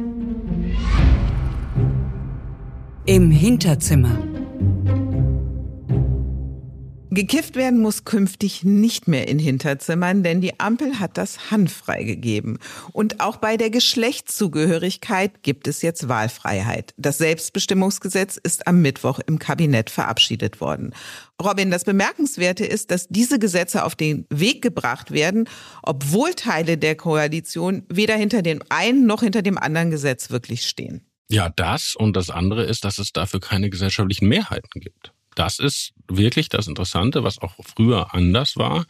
Im 3.05 3.31
Hinterzimmer. 3.31 4.17
Gekifft 7.13 7.57
werden 7.57 7.81
muss 7.81 8.05
künftig 8.05 8.63
nicht 8.63 9.09
mehr 9.09 9.27
in 9.27 9.37
Hinterzimmern, 9.37 10.23
denn 10.23 10.39
die 10.39 10.61
Ampel 10.61 10.97
hat 10.97 11.17
das 11.17 11.51
Hand 11.51 11.69
freigegeben. 11.69 12.57
Und 12.93 13.19
auch 13.19 13.35
bei 13.35 13.57
der 13.57 13.69
Geschlechtszugehörigkeit 13.69 15.43
gibt 15.43 15.67
es 15.67 15.81
jetzt 15.81 16.07
Wahlfreiheit. 16.07 16.93
Das 16.95 17.17
Selbstbestimmungsgesetz 17.17 18.37
ist 18.41 18.65
am 18.65 18.81
Mittwoch 18.81 19.19
im 19.27 19.39
Kabinett 19.39 19.89
verabschiedet 19.89 20.61
worden. 20.61 20.95
Robin, 21.43 21.69
das 21.69 21.83
Bemerkenswerte 21.83 22.65
ist, 22.65 22.91
dass 22.91 23.09
diese 23.09 23.39
Gesetze 23.39 23.83
auf 23.83 23.95
den 23.95 24.25
Weg 24.29 24.61
gebracht 24.61 25.11
werden, 25.11 25.49
obwohl 25.83 26.33
Teile 26.33 26.77
der 26.77 26.95
Koalition 26.95 27.83
weder 27.89 28.15
hinter 28.15 28.41
dem 28.41 28.63
einen 28.69 29.05
noch 29.05 29.21
hinter 29.21 29.41
dem 29.41 29.57
anderen 29.57 29.91
Gesetz 29.91 30.29
wirklich 30.29 30.65
stehen. 30.65 31.05
Ja, 31.29 31.49
das 31.49 31.93
und 31.93 32.15
das 32.15 32.29
andere 32.29 32.63
ist, 32.63 32.85
dass 32.85 32.99
es 32.99 33.11
dafür 33.11 33.41
keine 33.41 33.69
gesellschaftlichen 33.69 34.29
Mehrheiten 34.29 34.79
gibt 34.79 35.11
das 35.35 35.59
ist 35.59 35.93
wirklich 36.07 36.49
das 36.49 36.67
Interessante, 36.67 37.23
was 37.23 37.39
auch 37.39 37.55
früher 37.63 38.13
anders 38.13 38.57
war. 38.57 38.85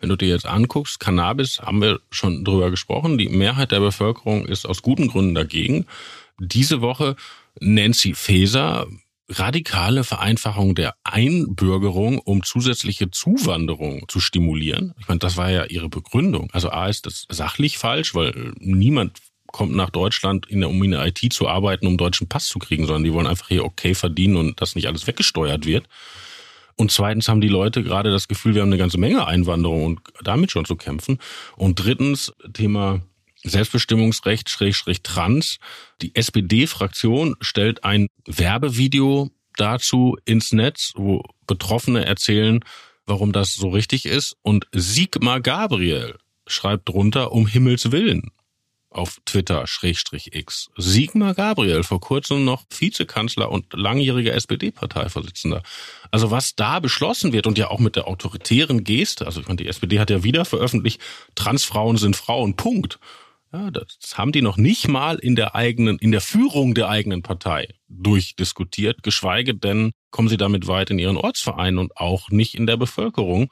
Wenn 0.00 0.08
du 0.08 0.16
dir 0.16 0.28
jetzt 0.28 0.46
anguckst, 0.46 1.00
Cannabis 1.00 1.60
haben 1.60 1.80
wir 1.80 2.00
schon 2.10 2.44
drüber 2.44 2.70
gesprochen. 2.70 3.16
Die 3.16 3.28
Mehrheit 3.28 3.72
der 3.72 3.80
Bevölkerung 3.80 4.46
ist 4.46 4.66
aus 4.66 4.82
guten 4.82 5.08
Gründen 5.08 5.34
dagegen. 5.34 5.86
Diese 6.38 6.80
Woche 6.80 7.16
Nancy 7.60 8.14
Faeser, 8.14 8.86
radikale 9.28 10.04
Vereinfachung 10.04 10.74
der 10.74 10.96
Einbürgerung, 11.04 12.18
um 12.18 12.42
zusätzliche 12.42 13.10
Zuwanderung 13.10 14.04
zu 14.08 14.20
stimulieren. 14.20 14.94
Ich 14.98 15.08
meine, 15.08 15.20
das 15.20 15.36
war 15.36 15.50
ja 15.50 15.64
ihre 15.64 15.88
Begründung. 15.88 16.50
Also 16.52 16.70
A 16.70 16.88
ist 16.88 17.06
das 17.06 17.26
sachlich 17.30 17.78
falsch, 17.78 18.14
weil 18.14 18.52
niemand 18.58 19.18
kommt 19.54 19.72
nach 19.72 19.90
Deutschland, 19.90 20.46
in 20.46 20.58
der, 20.58 20.68
um 20.68 20.82
in 20.82 20.90
der 20.90 21.06
IT 21.06 21.32
zu 21.32 21.46
arbeiten, 21.46 21.86
um 21.86 21.96
deutschen 21.96 22.28
Pass 22.28 22.46
zu 22.46 22.58
kriegen, 22.58 22.86
sondern 22.86 23.04
die 23.04 23.12
wollen 23.12 23.28
einfach 23.28 23.46
hier 23.46 23.64
okay 23.64 23.94
verdienen 23.94 24.34
und 24.34 24.60
dass 24.60 24.74
nicht 24.74 24.88
alles 24.88 25.06
weggesteuert 25.06 25.64
wird. 25.64 25.88
Und 26.74 26.90
zweitens 26.90 27.28
haben 27.28 27.40
die 27.40 27.46
Leute 27.46 27.84
gerade 27.84 28.10
das 28.10 28.26
Gefühl, 28.26 28.56
wir 28.56 28.62
haben 28.62 28.70
eine 28.70 28.78
ganze 28.78 28.98
Menge 28.98 29.28
Einwanderung 29.28 29.84
und 29.84 30.00
damit 30.24 30.50
schon 30.50 30.64
zu 30.64 30.74
kämpfen. 30.74 31.20
Und 31.56 31.76
drittens, 31.76 32.32
Thema 32.52 33.02
Selbstbestimmungsrecht, 33.44 34.50
Schrägstrich 34.50 35.02
Trans. 35.02 35.58
Die 36.02 36.16
SPD-Fraktion 36.16 37.36
stellt 37.40 37.84
ein 37.84 38.08
Werbevideo 38.26 39.30
dazu 39.56 40.16
ins 40.24 40.50
Netz, 40.50 40.94
wo 40.96 41.22
Betroffene 41.46 42.04
erzählen, 42.04 42.58
warum 43.06 43.30
das 43.30 43.54
so 43.54 43.68
richtig 43.68 44.04
ist. 44.04 44.34
Und 44.42 44.66
Sigmar 44.72 45.40
Gabriel 45.40 46.16
schreibt 46.48 46.88
drunter, 46.88 47.30
um 47.30 47.46
Himmels 47.46 47.92
Willen 47.92 48.32
auf 48.94 49.20
Twitter, 49.24 49.66
Schrägstrich 49.66 50.34
X. 50.34 50.70
Sigmar 50.76 51.34
Gabriel, 51.34 51.82
vor 51.82 52.00
kurzem 52.00 52.44
noch 52.44 52.64
Vizekanzler 52.70 53.50
und 53.50 53.72
langjähriger 53.72 54.34
SPD-Parteivorsitzender. 54.34 55.62
Also 56.10 56.30
was 56.30 56.54
da 56.54 56.80
beschlossen 56.80 57.32
wird 57.32 57.46
und 57.46 57.58
ja 57.58 57.70
auch 57.70 57.80
mit 57.80 57.96
der 57.96 58.06
autoritären 58.06 58.84
Geste, 58.84 59.26
also 59.26 59.40
ich 59.40 59.48
meine, 59.48 59.56
die 59.56 59.68
SPD 59.68 59.98
hat 59.98 60.10
ja 60.10 60.22
wieder 60.22 60.44
veröffentlicht, 60.44 61.00
Transfrauen 61.34 61.96
sind 61.96 62.16
Frauen, 62.16 62.56
Punkt. 62.56 62.98
Ja, 63.52 63.70
das 63.70 63.86
haben 64.14 64.32
die 64.32 64.42
noch 64.42 64.56
nicht 64.56 64.88
mal 64.88 65.16
in 65.16 65.36
der 65.36 65.54
eigenen, 65.54 65.98
in 65.98 66.10
der 66.10 66.20
Führung 66.20 66.74
der 66.74 66.88
eigenen 66.88 67.22
Partei 67.22 67.68
durchdiskutiert, 67.88 69.02
geschweige 69.02 69.54
denn 69.54 69.92
kommen 70.10 70.28
sie 70.28 70.36
damit 70.36 70.66
weit 70.66 70.90
in 70.90 70.98
ihren 70.98 71.16
Ortsvereinen 71.16 71.78
und 71.78 71.96
auch 71.96 72.30
nicht 72.30 72.54
in 72.54 72.66
der 72.66 72.76
Bevölkerung. 72.76 73.50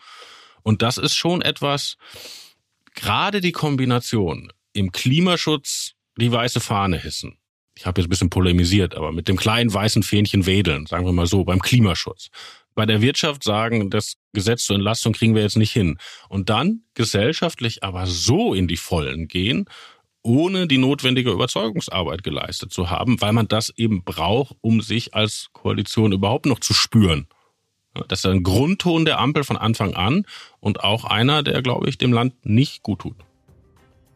Und 0.63 0.83
das 0.83 0.99
ist 0.99 1.15
schon 1.15 1.43
etwas, 1.43 1.97
gerade 2.95 3.41
die 3.41 3.53
Kombination 3.53 4.53
im 4.73 4.93
Klimaschutz 4.93 5.93
die 6.17 6.31
weiße 6.31 6.61
Fahne 6.61 6.99
hissen. 6.99 7.39
Ich 7.77 7.87
habe 7.87 8.01
jetzt 8.01 8.09
ein 8.09 8.11
bisschen 8.11 8.31
polemisiert, 8.31 8.95
aber 8.95 9.13
mit 9.13 9.29
dem 9.29 9.37
kleinen 9.37 9.73
weißen 9.73 10.03
Fähnchen 10.03 10.47
wedeln, 10.47 10.87
sagen 10.87 11.07
wir 11.07 11.13
mal 11.13 11.27
so, 11.27 11.45
beim 11.45 11.61
Klimaschutz. 11.61 12.29
Bei 12.75 12.87
der 12.87 13.03
Wirtschaft 13.03 13.45
sagen, 13.45 13.91
das 13.91 14.17
Gesetz 14.33 14.65
zur 14.65 14.77
Entlastung 14.77 15.13
kriegen 15.13 15.35
wir 15.35 15.43
jetzt 15.43 15.57
nicht 15.57 15.73
hin. 15.73 15.99
Und 16.29 16.49
dann 16.49 16.83
gesellschaftlich 16.95 17.83
aber 17.83 18.07
so 18.07 18.55
in 18.55 18.69
die 18.69 18.77
Vollen 18.77 19.29
gehen, 19.29 19.67
ohne 20.23 20.67
die 20.67 20.79
notwendige 20.79 21.31
Überzeugungsarbeit 21.31 22.23
geleistet 22.23 22.73
zu 22.73 22.91
haben, 22.91 23.21
weil 23.21 23.33
man 23.33 23.49
das 23.49 23.71
eben 23.77 24.05
braucht, 24.05 24.57
um 24.61 24.81
sich 24.81 25.15
als 25.15 25.49
Koalition 25.53 26.13
überhaupt 26.13 26.47
noch 26.47 26.61
zu 26.61 26.75
spüren. 26.75 27.27
Das 28.09 28.21
ist 28.21 28.27
ein 28.27 28.43
Grundton 28.43 29.05
der 29.05 29.19
Ampel 29.19 29.45
von 29.45 29.57
Anfang 29.57 29.95
an 29.95 30.25
und 30.61 30.83
auch 30.83 31.05
einer, 31.05 31.43
der, 31.43 31.61
glaube 31.61 31.89
ich, 31.89 31.99
dem 31.99 32.13
Land 32.13 32.47
nicht 32.47 32.83
gut 32.83 33.01
tut. 33.01 33.17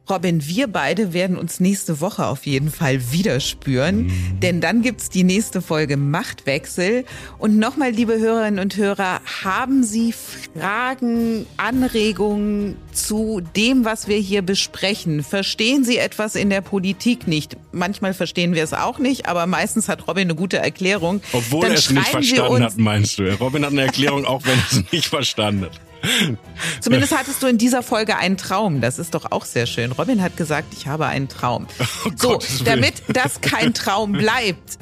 Robin, 0.09 0.47
wir 0.47 0.69
beide 0.69 1.12
werden 1.12 1.37
uns 1.37 1.59
nächste 1.59 2.01
Woche 2.01 2.27
auf 2.27 2.47
jeden 2.47 2.71
Fall 2.71 3.11
wieder 3.11 3.40
spüren, 3.40 4.05
mhm. 4.05 4.40
denn 4.40 4.61
dann 4.61 4.83
gibt's 4.83 5.11
die 5.11 5.25
nächste 5.25 5.61
Folge 5.61 5.97
Machtwechsel. 5.97 7.05
Und 7.38 7.59
nochmal, 7.59 7.90
liebe 7.90 8.16
Hörerinnen 8.19 8.61
und 8.61 8.77
Hörer, 8.77 9.21
haben 9.42 9.83
Sie 9.83 10.12
Fragen, 10.12 11.45
Anregungen 11.57 12.77
zu 12.92 13.42
dem, 13.57 13.85
was 13.85 14.07
wir 14.07 14.19
hier 14.19 14.42
besprechen? 14.42 15.25
Verstehen 15.25 15.85
Sie 15.85 15.99
etwas 15.99 16.37
in 16.37 16.51
der 16.51 16.61
Politik 16.61 17.27
nicht? 17.27 17.57
Manchmal 17.73 18.14
verstehen 18.14 18.55
wir 18.55 18.62
es 18.62 18.73
auch 18.73 19.01
nicht, 19.01 19.27
aber 19.27 19.47
meistens 19.47 19.88
hat 19.88 20.07
Robin 20.07 20.29
eine 20.29 20.37
gute 20.37 20.59
Erklärung. 20.59 21.21
Obwohl 21.33 21.66
er 21.66 21.73
es 21.73 21.90
nicht 21.90 22.07
verstanden 22.07 22.62
hat, 22.62 22.79
meinst 22.79 23.19
du? 23.19 23.29
Robin 23.40 23.64
hat 23.64 23.73
eine 23.73 23.83
Erklärung, 23.83 24.25
auch 24.25 24.45
wenn 24.45 24.57
er 24.57 24.66
es 24.71 24.92
nicht 24.92 25.09
verstanden 25.09 25.64
hat. 25.64 25.81
Zumindest 26.81 27.16
hattest 27.16 27.42
du 27.42 27.47
in 27.47 27.59
dieser 27.59 27.83
Folge 27.83 28.16
einen 28.16 28.37
Traum. 28.37 28.81
Das 28.81 28.99
ist 28.99 29.14
doch 29.14 29.31
auch 29.31 29.45
sehr 29.45 29.66
schön. 29.66 29.92
Robin 29.92 30.23
hat 30.23 30.37
gesagt, 30.37 30.75
ich 30.77 30.87
habe 30.87 31.07
einen 31.07 31.29
Traum. 31.29 31.66
Oh 32.07 32.11
so, 32.14 32.38
damit 32.64 33.03
das 33.09 33.40
kein 33.40 33.75
Traum 33.75 34.12
bleibt, 34.12 34.79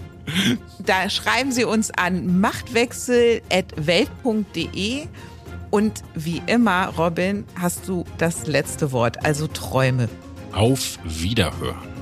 da 0.85 1.09
schreiben 1.09 1.53
Sie 1.53 1.65
uns 1.65 1.91
an 1.91 2.41
machtwechsel.welt.de 2.41 5.07
und 5.71 6.03
wie 6.15 6.43
immer, 6.47 6.89
Robin, 6.97 7.45
hast 7.59 7.89
du 7.89 8.05
das 8.19 8.47
letzte 8.47 8.93
Wort, 8.93 9.25
also 9.25 9.47
Träume. 9.47 10.11
Auf 10.53 10.99
Wiederhören. 11.05 11.94